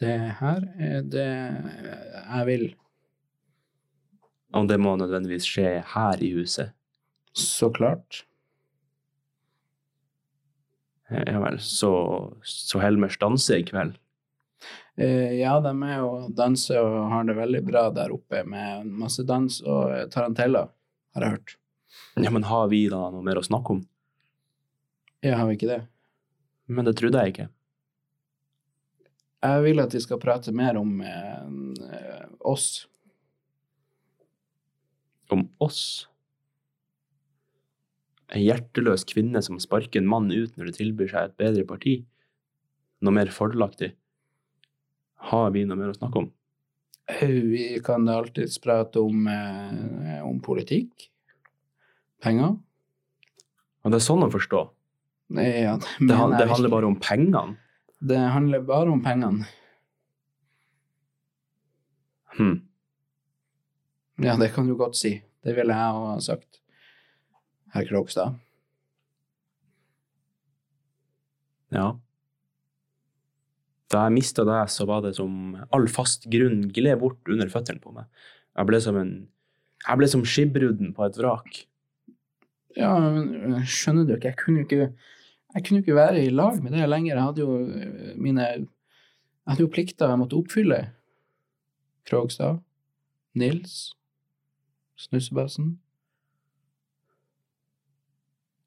Det 0.00 0.14
her 0.40 0.64
er 0.80 1.02
det 1.12 1.26
jeg 1.28 2.46
vil. 2.48 2.64
Om 4.50 4.66
det 4.66 4.80
må 4.82 4.96
nødvendigvis 4.98 5.46
skje 5.46 5.80
her 5.94 6.22
i 6.22 6.32
huset? 6.34 6.74
Så 7.36 7.70
klart. 7.70 8.24
Ja 11.10 11.40
vel, 11.42 11.58
så, 11.58 11.92
så 12.46 12.78
Helmers 12.82 13.18
danser 13.18 13.62
i 13.62 13.66
kveld? 13.66 13.96
Eh, 15.00 15.38
ja, 15.40 15.56
de 15.62 15.72
er 15.86 16.02
jo 16.02 16.10
danser 16.36 16.78
og 16.82 17.08
har 17.10 17.24
det 17.26 17.38
veldig 17.38 17.62
bra 17.66 17.86
der 17.94 18.12
oppe 18.14 18.42
med 18.46 18.86
masse 18.86 19.24
dans 19.26 19.60
og 19.62 19.90
tarantella, 19.90 20.10
taranteller, 20.12 20.68
har 21.14 21.26
jeg 21.26 21.36
hørt. 21.36 21.56
Ja, 22.20 22.30
men 22.30 22.46
har 22.46 22.68
vi 22.70 22.84
da 22.92 23.06
noe 23.10 23.24
mer 23.26 23.40
å 23.40 23.46
snakke 23.46 23.78
om? 23.78 23.80
Ja, 25.24 25.38
har 25.40 25.48
vi 25.48 25.56
ikke 25.58 25.70
det? 25.70 25.80
Men 26.70 26.86
det 26.86 26.94
trodde 27.00 27.22
jeg 27.22 27.34
ikke. 27.34 27.48
Jeg 29.40 29.64
vil 29.64 29.82
at 29.82 29.94
de 29.94 30.00
skal 30.04 30.20
prate 30.20 30.52
mer 30.54 30.76
om 30.76 31.00
eh, 31.00 32.28
oss. 32.46 32.84
Om 35.30 35.44
oss? 35.62 36.06
En 38.30 38.42
hjerteløs 38.44 39.04
kvinne 39.10 39.40
som 39.42 39.58
sparker 39.62 40.00
en 40.02 40.06
mann 40.10 40.30
ut 40.30 40.56
når 40.58 40.70
det 40.70 40.76
tilbyr 40.78 41.10
seg 41.10 41.30
et 41.30 41.36
bedre 41.40 41.64
parti? 41.66 41.96
Noe 43.02 43.14
mer 43.16 43.30
fordelaktig? 43.34 43.92
Har 45.30 45.50
vi 45.54 45.64
noe 45.68 45.76
mer 45.78 45.90
å 45.92 45.96
snakke 45.98 46.22
om? 46.24 46.28
Vi 47.20 47.80
kan 47.82 48.06
alltids 48.08 48.58
prate 48.62 49.00
om, 49.02 49.26
eh, 49.26 50.20
om 50.22 50.38
politikk. 50.40 51.08
Penger. 52.22 52.54
Og 53.84 53.90
det 53.90 53.98
er 53.98 54.04
sånn 54.06 54.22
å 54.22 54.30
forstå. 54.30 54.60
Ja, 55.30 55.76
det, 55.78 56.06
Det, 56.08 56.14
han- 56.16 56.36
det 56.36 56.48
handler 56.48 56.68
bare 56.70 56.86
om 56.86 56.96
pengene. 57.00 57.56
Det 58.02 58.18
handler 58.18 58.60
bare 58.66 58.90
om 58.92 59.02
pengene. 59.02 59.46
Hm. 62.38 62.60
Ja, 64.20 64.36
det 64.40 64.52
kan 64.54 64.68
du 64.68 64.76
godt 64.76 64.98
si. 64.98 65.16
Det 65.44 65.54
ville 65.56 65.74
jeg 65.74 65.96
ha 65.96 66.14
sagt. 66.20 66.60
Herr 67.74 67.86
Krogstad. 67.88 68.36
Ja. 71.70 71.94
Da 73.90 74.04
jeg 74.06 74.16
mista 74.18 74.44
deg, 74.46 74.70
så 74.70 74.86
var 74.86 75.04
det 75.06 75.14
som 75.18 75.56
all 75.74 75.88
fast 75.90 76.28
grunn 76.30 76.68
gled 76.74 77.00
bort 77.00 77.30
under 77.30 77.50
føttene 77.50 77.82
på 77.82 77.94
meg. 77.94 78.10
Jeg 78.58 78.68
ble 78.68 78.80
som 78.82 78.98
en 79.00 79.14
Jeg 79.80 79.96
ble 79.96 80.06
som 80.12 80.26
skipbrudden 80.28 80.90
på 80.92 81.06
et 81.06 81.16
vrak. 81.16 81.62
Ja, 82.76 82.90
men 83.00 83.62
skjønner 83.64 84.04
du 84.04 84.12
ikke, 84.14 84.34
jeg 84.34 84.38
kunne 84.42 84.60
jo 84.60 84.66
ikke 84.66 84.90
jeg 85.50 85.64
kunne 85.66 85.80
ikke 85.82 85.96
være 85.96 86.24
i 86.24 86.30
lag 86.30 86.60
med 86.62 86.76
det 86.76 86.88
lenger. 86.88 87.14
Jeg 87.14 87.22
hadde 87.24 87.40
jo 87.40 87.58
øh, 87.58 88.16
mine 88.16 88.42
Jeg 88.42 88.66
hadde 89.46 89.64
jo 89.64 89.72
plikter 89.72 90.08
jeg 90.08 90.18
måtte 90.18 90.38
oppfylle. 90.38 90.92
Krogstad. 92.06 92.60
Nils. 93.34 93.96
Snussebassen. 95.00 95.78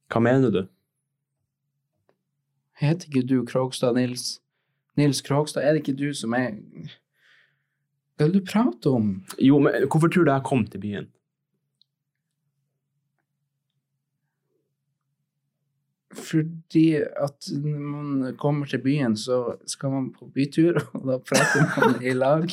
Hva 0.09 0.21
mener 0.21 0.53
du? 0.53 0.63
Heter 2.81 3.09
ikke 3.09 3.27
du 3.29 3.43
Krogstad 3.45 3.93
Nils? 3.97 4.39
Nils 4.97 5.21
Krogstad, 5.25 5.63
er 5.63 5.73
det 5.73 5.83
ikke 5.83 5.97
du 5.97 6.13
som 6.17 6.33
er 6.37 6.55
Hva 8.17 8.27
er 8.27 8.31
det 8.31 8.41
du 8.41 8.45
prater 8.45 8.93
om? 8.97 9.11
Jo, 9.41 9.59
men 9.61 9.87
hvorfor 9.89 10.09
tror 10.09 10.25
du 10.25 10.31
jeg 10.31 10.45
kom 10.45 10.65
til 10.69 10.81
byen? 10.81 11.09
Fordi 16.13 16.87
at 17.01 17.49
når 17.57 17.79
man 17.79 18.35
kommer 18.37 18.69
til 18.69 18.81
byen, 18.81 19.17
så 19.17 19.55
skal 19.65 19.89
man 19.89 20.11
på 20.13 20.29
bytur, 20.33 20.77
og 20.93 21.07
da 21.09 21.17
prater 21.17 21.65
man 21.81 22.01
i 22.05 22.13
lag. 22.13 22.49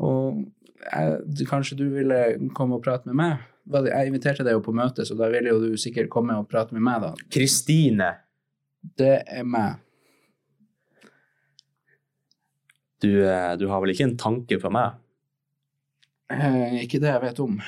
Og 0.00 0.46
jeg, 0.80 1.46
kanskje 1.48 1.78
du 1.78 1.86
ville 1.92 2.18
komme 2.56 2.78
og 2.78 2.84
prate 2.84 3.08
med 3.10 3.18
meg? 3.20 3.46
Jeg 3.70 4.10
inviterte 4.10 4.44
deg 4.46 4.56
jo 4.56 4.64
på 4.64 4.74
møte, 4.74 5.04
så 5.06 5.14
da 5.18 5.28
ville 5.30 5.52
jo 5.52 5.60
du 5.62 5.76
sikkert 5.78 6.10
komme 6.10 6.34
og 6.40 6.48
prate 6.50 6.74
med 6.74 6.84
meg, 6.86 7.04
da. 7.04 7.12
Kristine! 7.32 8.10
Det 8.98 9.20
er 9.28 9.44
meg. 9.44 9.78
Du, 13.00 13.10
eh, 13.24 13.52
du 13.60 13.66
har 13.68 13.80
vel 13.80 13.92
ikke 13.94 14.08
en 14.08 14.18
tanke 14.20 14.58
for 14.60 14.72
meg? 14.74 14.96
Eh, 16.32 16.80
ikke 16.84 17.00
det 17.02 17.12
jeg 17.12 17.22
vet 17.22 17.40
om. 17.44 17.60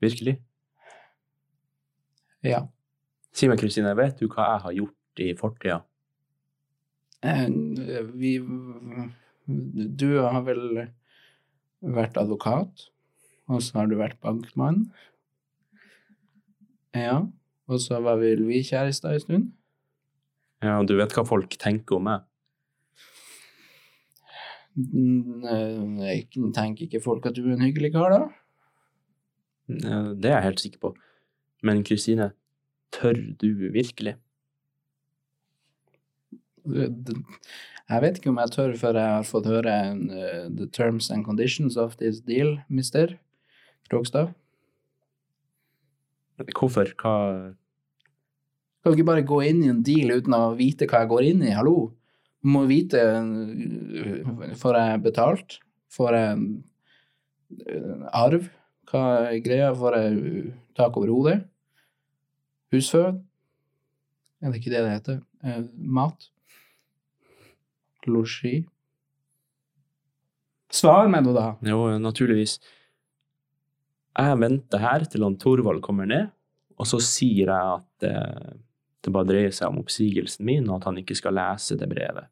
Virkelig? 0.00 0.36
Ja. 2.44 2.64
Si 3.36 3.48
meg, 3.48 3.60
Kristine, 3.60 3.92
vet 3.96 4.20
du 4.20 4.28
hva 4.28 4.54
jeg 4.54 4.64
har 4.64 4.76
gjort 4.76 5.24
i 5.24 5.28
fortida? 5.38 5.80
Eh, 7.20 7.48
vi 8.16 8.38
Du 10.00 10.08
har 10.20 10.40
vel 10.46 10.88
vært 11.82 12.16
advokat, 12.20 12.88
og 13.50 13.62
så 13.62 13.80
har 13.80 13.86
du 13.90 13.96
vært 13.98 14.18
bankmann. 14.22 14.86
Ja. 16.94 17.22
Og 17.70 17.78
så 17.80 18.00
var 18.02 18.18
vel 18.18 18.42
vi 18.48 18.62
kjærester 18.66 19.14
en 19.14 19.20
stund. 19.22 19.44
Ja, 20.62 20.78
og 20.80 20.88
du 20.90 20.96
vet 20.98 21.14
hva 21.16 21.22
folk 21.24 21.54
tenker 21.62 21.96
om 22.00 22.08
meg? 22.08 22.24
Mm, 24.76 25.98
Jeg 26.02 26.26
tenker 26.54 26.86
ikke 26.86 27.02
folk 27.02 27.26
at 27.26 27.34
du 27.36 27.44
er 27.48 27.54
en 27.56 27.64
hyggelig 27.64 27.92
kar, 27.94 28.10
da? 28.14 28.20
Eh, 29.70 30.14
Det 30.20 30.30
er 30.30 30.36
jeg 30.40 30.48
helt 30.48 30.60
sikker 30.60 30.78
på. 30.80 30.94
Men 31.62 31.84
Kristine, 31.84 32.32
tør 32.92 33.14
du 33.40 33.70
virkelig? 33.72 34.16
Jeg 36.64 38.02
vet 38.04 38.18
ikke 38.20 38.30
om 38.30 38.38
jeg 38.38 38.52
tør 38.54 38.74
før 38.78 38.98
jeg 39.00 39.14
har 39.16 39.26
fått 39.26 39.48
høre 39.50 39.76
uh, 39.96 40.44
the 40.46 40.68
terms 40.70 41.10
and 41.10 41.24
conditions 41.26 41.76
of 41.80 41.96
this 41.98 42.20
deal, 42.20 42.58
mister 42.68 43.16
Krogstad. 43.90 44.30
Hvorfor? 46.40 46.92
Hva 47.00 47.14
Kan 48.80 48.92
du 48.92 48.96
ikke 48.96 49.10
bare 49.10 49.26
gå 49.26 49.42
inn 49.44 49.64
i 49.64 49.68
en 49.68 49.82
deal 49.84 50.14
uten 50.14 50.32
å 50.32 50.54
vite 50.56 50.86
hva 50.88 51.02
jeg 51.02 51.10
går 51.10 51.26
inn 51.32 51.42
i? 51.44 51.50
Hallo? 51.52 51.90
Må 52.46 52.64
vite 52.70 53.02
uh, 53.02 54.54
Får 54.56 54.78
jeg 54.80 55.02
betalt? 55.04 55.58
Får 55.92 56.16
jeg 56.16 56.46
uh, 57.66 58.06
arv? 58.22 58.48
Hva 58.90 59.02
er 59.28 59.42
greia? 59.44 59.74
Får 59.76 59.98
jeg 59.98 60.44
tak 60.78 60.96
over 60.96 61.12
hodet? 61.12 61.40
Husfø? 62.70 63.10
Er 64.40 64.52
det 64.52 64.60
ikke 64.60 64.72
det 64.72 64.84
det 64.86 64.92
heter? 64.94 65.18
Eh, 65.44 65.64
mat? 65.76 66.30
Losji? 68.08 68.64
Svar 70.70 71.08
meg 71.10 71.24
nå, 71.26 71.32
da! 71.34 71.48
Jo, 71.66 71.82
naturligvis. 71.98 72.58
Jeg 74.20 74.38
venter 74.42 74.82
her 74.82 75.04
til 75.10 75.24
han 75.26 75.36
Torvald 75.40 75.82
kommer 75.82 76.06
ned, 76.08 76.28
og 76.78 76.86
så 76.88 77.00
sier 77.02 77.50
jeg 77.50 77.78
at 77.78 78.06
eh, 78.06 78.52
det 79.04 79.12
bare 79.14 79.28
dreier 79.28 79.54
seg 79.54 79.70
om 79.72 79.80
oppsigelsen 79.82 80.46
min, 80.46 80.68
og 80.70 80.78
at 80.80 80.88
han 80.90 81.00
ikke 81.02 81.16
skal 81.18 81.34
lese 81.38 81.76
det 81.80 81.88
brevet. 81.90 82.28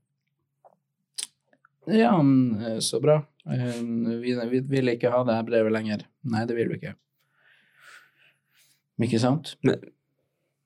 Ja, 1.88 2.14
eh, 2.20 2.78
så 2.84 3.00
bra. 3.02 3.18
Eh, 3.48 3.82
Vi, 4.22 4.34
vi 4.52 4.62
vil 4.76 4.92
ikke 4.94 5.10
ha 5.14 5.22
det 5.26 5.38
brevet 5.48 5.72
lenger. 5.74 6.06
Nei, 6.28 6.44
det 6.46 6.56
vil 6.58 6.70
vi 6.74 6.80
ikke. 6.82 6.94
Ikke 9.06 9.20
sant? 9.22 9.54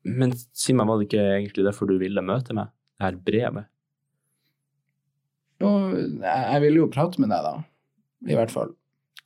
Men 0.02 0.32
si 0.56 0.72
meg, 0.74 0.88
var 0.88 0.98
det 0.98 1.08
ikke 1.10 1.24
egentlig 1.36 1.66
derfor 1.68 1.88
du 1.90 1.98
ville 2.00 2.24
møte 2.24 2.56
meg? 2.56 2.72
Det 2.98 3.06
her 3.06 3.18
brevet? 3.28 3.68
Jo, 5.62 5.72
jeg, 5.94 6.20
jeg 6.26 6.62
vil 6.66 6.78
jo 6.82 6.90
prate 6.92 7.22
med 7.22 7.32
deg, 7.32 7.46
da. 7.46 7.56
I 8.32 8.38
hvert 8.38 8.52
fall. 8.54 8.74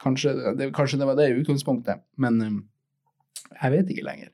Kanskje 0.02 0.34
det, 0.58 0.70
kanskje 0.76 1.00
det 1.00 1.08
var 1.08 1.16
det 1.18 1.30
i 1.30 1.36
utgangspunktet, 1.40 2.04
men 2.20 2.40
um, 2.44 2.56
jeg 3.56 3.72
vet 3.72 3.92
ikke 3.92 4.04
lenger. 4.04 4.32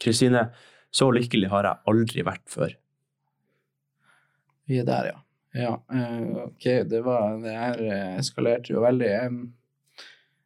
Kristine, 0.00 0.48
så 0.90 1.10
lykkelig 1.12 1.50
har 1.52 1.68
jeg 1.68 1.92
aldri 1.92 2.24
vært 2.26 2.46
før. 2.50 2.76
Vi 4.70 4.80
er 4.80 4.86
der, 4.88 5.12
ja. 5.12 5.18
Ja, 5.50 5.72
eh, 5.92 6.28
ok, 6.44 6.64
det 6.86 7.00
var 7.02 7.40
Det 7.42 7.50
her 7.50 7.80
eh, 7.82 8.18
eskalerte 8.20 8.70
jo 8.70 8.84
veldig. 8.84 9.08
Em, 9.24 9.40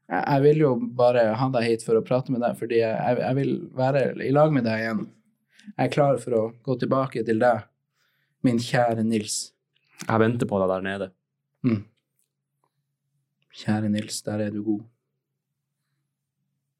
jeg, 0.09 0.23
jeg 0.23 0.45
vil 0.47 0.63
jo 0.63 0.71
bare 0.97 1.27
ha 1.37 1.49
deg 1.53 1.67
hit 1.69 1.85
for 1.85 2.01
å 2.01 2.05
prate 2.07 2.33
med 2.33 2.41
deg, 2.45 2.57
fordi 2.57 2.81
jeg, 2.81 3.19
jeg 3.21 3.39
vil 3.39 3.53
være 3.77 4.07
i 4.25 4.33
lag 4.33 4.55
med 4.55 4.65
deg 4.65 4.81
igjen. 4.81 5.05
Jeg 5.67 5.87
er 5.87 5.93
klar 5.93 6.21
for 6.23 6.39
å 6.39 6.43
gå 6.65 6.79
tilbake 6.81 7.25
til 7.29 7.43
deg, 7.43 7.69
min 8.45 8.61
kjære 8.61 9.05
Nils. 9.07 9.53
Jeg 10.05 10.21
venter 10.21 10.49
på 10.49 10.59
deg 10.61 10.73
der 10.73 10.85
nede. 10.85 11.11
Mm. 11.65 11.85
Kjære 13.55 13.91
Nils, 13.93 14.23
der 14.27 14.47
er 14.47 14.51
du 14.53 14.63
god. 14.63 14.83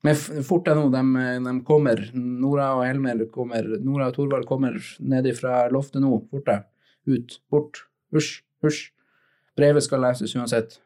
Men 0.05 0.19
fort 0.45 0.67
deg 0.69 0.77
nå, 0.77 0.89
de, 0.93 1.03
de 1.47 1.55
kommer. 1.65 2.03
Nora 2.13 2.75
og 2.77 2.85
Helmer 2.85 3.25
kommer. 3.33 3.71
Nora 3.81 4.11
og 4.11 4.19
Thorvald 4.19 4.45
kommer 4.49 4.77
ned 5.01 5.31
fra 5.39 5.65
loftet 5.73 6.05
nå. 6.05 6.19
Fort 6.31 6.51
deg. 6.51 6.67
Ut. 7.09 7.39
Bort. 7.49 7.87
Hysj. 8.13 8.43
Hysj. 8.65 8.91
Brevet 9.57 9.87
skal 9.87 10.05
leses 10.05 10.37
uansett. 10.37 10.77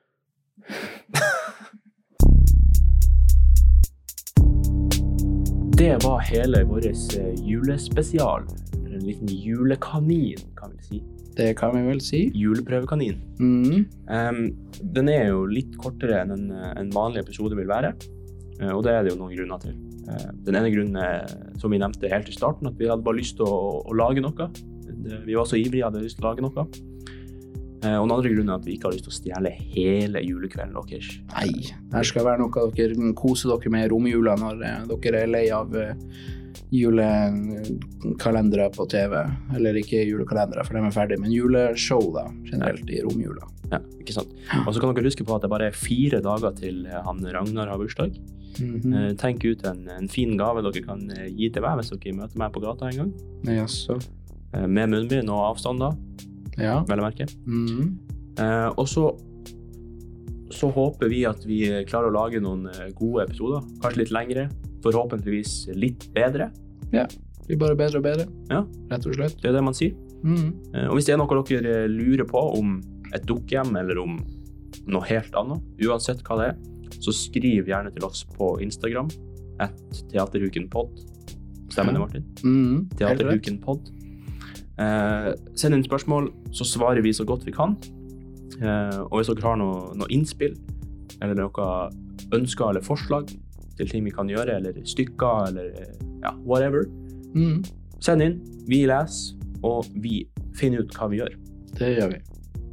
Det 5.79 5.93
var 6.05 6.23
hele 6.31 6.63
vår 6.67 6.87
eh, 6.91 7.35
julespesial. 7.47 8.47
En 8.99 9.07
liten 9.07 9.31
julekanin, 9.31 10.43
kan 10.59 10.73
vi 10.75 10.87
si. 10.89 11.03
Det 11.39 11.53
kan 11.59 11.75
vi 11.77 11.85
vel 11.87 12.01
si. 12.03 12.25
Juleprøvekanin. 12.35 13.21
Mm. 13.39 13.85
Um, 14.11 14.41
den 14.97 15.11
er 15.13 15.29
jo 15.31 15.45
litt 15.47 15.77
kortere 15.79 16.25
enn 16.25 16.35
en, 16.35 16.49
en 16.51 16.91
vanlig 16.95 17.23
episode 17.23 17.55
vil 17.59 17.71
være, 17.71 17.93
uh, 18.59 18.73
og 18.75 18.83
det 18.87 18.97
er 18.97 19.07
det 19.07 19.15
jo 19.15 19.21
noen 19.21 19.37
grunner 19.37 19.63
til. 19.63 19.79
Uh, 20.09 20.29
den 20.49 20.59
ene 20.59 20.73
grunnen 20.75 20.99
er, 20.99 21.31
som 21.63 21.71
vi 21.71 21.79
nevnte 21.79 22.11
helt 22.11 22.31
i 22.31 22.35
starten, 22.35 22.71
at 22.73 22.81
vi 22.81 22.91
hadde 22.91 23.07
bare 23.07 23.21
lyst 23.21 23.39
til 23.39 23.47
å, 23.47 23.79
å 23.87 23.99
lage 23.99 24.25
noe. 24.25 24.51
Det, 24.89 25.23
vi 25.29 25.39
var 25.39 25.47
så 25.47 25.61
ivrige, 25.61 25.87
hadde 25.87 26.03
lyst 26.03 26.19
til 26.19 26.27
å 26.27 26.33
lage 26.33 26.43
noe. 26.43 26.67
Eh, 27.79 27.95
og 27.95 28.09
den 28.09 28.15
andre 28.17 28.31
grunnen 28.33 28.49
er 28.51 28.59
at 28.59 28.65
vi 28.67 28.75
ikke 28.75 28.89
har 28.89 28.97
lyst 28.97 29.07
til 29.07 29.13
å 29.13 29.19
stjele 29.19 29.53
hele 29.55 30.23
julekvelden 30.25 30.75
deres. 30.75 31.13
Nei, 31.31 31.53
her 31.93 32.09
skal 32.09 32.27
være 32.27 32.43
noe 32.43 32.65
dere 32.75 33.13
koser 33.19 33.53
dere 33.53 33.71
med 33.71 33.87
i 33.87 33.91
romjula 33.93 34.35
når 34.41 34.65
dere 34.91 35.21
er 35.23 35.31
lei 35.31 35.45
av 35.55 35.71
julekalendere 36.75 38.69
på 38.75 38.87
TV. 38.91 39.15
Eller 39.57 39.79
ikke 39.81 40.03
julekalendere, 40.05 40.65
for 40.67 40.77
de 40.77 40.83
er 40.85 40.95
ferdige, 40.95 41.21
men 41.23 41.33
juleshow 41.33 42.11
da, 42.15 42.27
generelt 42.49 42.91
i 42.93 43.03
romjula. 43.05 43.49
Ja, 43.73 43.81
ikke 44.01 44.17
sant? 44.17 44.35
Og 44.65 44.75
så 44.75 44.81
kan 44.81 44.95
dere 44.97 45.09
huske 45.09 45.27
på 45.27 45.37
at 45.37 45.45
det 45.45 45.53
bare 45.53 45.71
er 45.71 45.77
fire 45.77 46.21
dager 46.25 46.53
til 46.57 46.87
han 46.89 47.25
Ragnar 47.25 47.69
har 47.73 47.81
bursdag. 47.81 48.13
Mm 48.59 48.81
-hmm. 48.81 49.17
tenk 49.17 49.45
ut 49.45 49.67
en, 49.67 49.89
en 49.89 50.09
fin 50.09 50.37
gave 50.37 50.63
dere 50.63 50.83
kan 50.83 51.11
eh, 51.11 51.29
gi 51.37 51.51
til 51.51 51.63
meg 51.63 51.77
hvis 51.79 51.91
dere 51.91 52.15
møter 52.17 52.39
meg 52.39 52.53
på 52.53 52.61
gata 52.61 52.89
en 52.89 52.97
gang. 52.97 53.13
Jaså. 53.45 53.99
Eh, 54.55 54.67
med 54.67 54.89
munnbind 54.89 55.31
og 55.31 55.55
avstand, 55.55 55.79
da, 55.79 55.93
Ja. 56.59 56.83
vel 56.83 56.99
å 56.99 57.03
merke. 57.03 57.27
Mhm. 57.47 57.99
Eh, 58.39 58.73
og 58.77 58.89
så, 58.89 59.17
så 60.51 60.71
håper 60.73 61.09
vi 61.09 61.25
at 61.25 61.47
vi 61.47 61.85
klarer 61.85 62.09
å 62.11 62.13
lage 62.25 62.41
noen 62.41 62.69
gode 62.95 63.25
episoder. 63.25 63.63
Kanskje 63.81 63.99
litt 63.99 64.11
lengre. 64.11 64.49
Forhåpentligvis 64.85 65.69
litt 65.75 66.09
bedre. 66.15 66.51
Ja. 66.93 67.07
Blir 67.49 67.59
bare 67.59 67.77
bedre 67.79 67.99
og 67.99 68.05
bedre, 68.05 68.27
Ja. 68.51 68.63
rett 68.91 69.07
og 69.07 69.15
slett. 69.15 69.41
Det 69.41 69.49
er 69.51 69.53
det 69.53 69.65
man 69.65 69.75
sier. 69.75 69.95
Mhm. 70.23 70.75
Eh, 70.75 70.87
og 70.89 70.97
hvis 70.97 71.07
det 71.07 71.15
er 71.15 71.19
noe 71.19 71.43
dere 71.45 71.89
lurer 71.89 72.25
på 72.29 72.59
om 72.59 72.81
et 73.15 73.25
dukkehjem 73.25 73.77
eller 73.79 73.99
om 74.03 74.19
noe 74.87 75.05
helt 75.09 75.33
annet, 75.35 75.63
uansett 75.81 76.23
hva 76.23 76.37
det 76.39 76.49
er, 76.51 76.57
så 77.01 77.13
skriv 77.13 77.67
gjerne 77.67 77.93
til 77.95 78.05
oss 78.05 78.25
på 78.25 78.61
Instagram. 78.61 79.09
At 79.61 79.77
Teaterhukenpod. 80.13 80.91
Stemmer 81.71 81.93
det, 81.93 82.01
Martin? 82.01 82.25
Mm. 82.45 82.89
Teaterhukenpod. 82.97 83.91
Eh, 84.79 85.33
send 85.59 85.75
inn 85.75 85.83
spørsmål, 85.85 86.31
så 86.53 86.65
svarer 86.65 87.03
vi 87.03 87.11
så 87.13 87.25
godt 87.27 87.45
vi 87.45 87.53
kan. 87.53 87.77
Eh, 88.61 88.99
og 89.01 89.19
hvis 89.19 89.27
dere 89.35 89.43
har 89.43 89.57
noe, 89.57 89.93
noe 89.99 90.07
innspill, 90.15 90.55
eller 91.21 91.35
noe 91.35 91.91
ønsker 92.33 92.71
eller 92.71 92.81
forslag 92.85 93.29
til 93.79 93.89
ting 93.89 94.05
vi 94.05 94.11
kan 94.15 94.29
gjøre, 94.31 94.57
eller 94.59 94.79
stykker, 94.85 95.49
eller 95.49 95.71
eh, 95.79 95.95
ja, 96.25 96.35
whatever, 96.47 96.85
Mm. 97.35 97.63
send 98.01 98.23
inn. 98.25 98.39
Vi 98.69 98.83
leser, 98.89 99.37
og 99.63 99.85
vi 99.95 100.27
finner 100.57 100.81
ut 100.85 100.95
hva 100.97 101.09
vi 101.13 101.19
gjør. 101.21 101.35
Det 101.79 101.91
gjør 101.99 102.13
vi. 102.15 102.21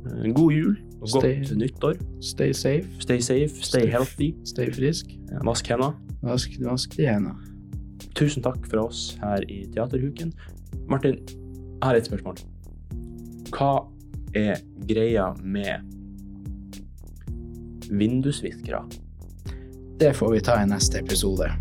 Eh, 0.06 0.34
god 0.34 0.52
jul 0.54 0.76
og 1.02 1.10
godt 1.18 1.52
nyttår. 1.60 1.98
Stay 2.22 2.52
safe, 2.54 2.88
Stay 3.00 3.20
safe, 3.20 3.62
stay 3.63 3.86
healthy. 3.91 4.32
stay 4.46 4.72
frisk. 4.74 5.12
Vask 5.46 5.68
hendene. 5.68 5.94
Vask, 6.24 6.56
vask 6.65 6.96
de 6.98 7.06
hendene. 7.08 7.36
Tusen 8.15 8.41
takk 8.44 8.65
for 8.72 8.86
oss 8.88 9.18
her 9.22 9.44
i 9.50 9.65
Teaterhuken. 9.76 10.32
Martin, 10.88 11.18
jeg 11.28 11.84
har 11.84 11.96
et 11.96 12.06
spørsmål. 12.08 12.38
Hva 13.52 13.74
er 14.36 14.56
greia 14.88 15.34
med 15.44 15.84
vindusviskere? 17.91 18.84
Det 19.99 20.13
får 20.13 20.31
vi 20.31 20.41
ta 20.41 20.63
i 20.63 20.65
neste 20.65 20.99
episode. 20.99 21.51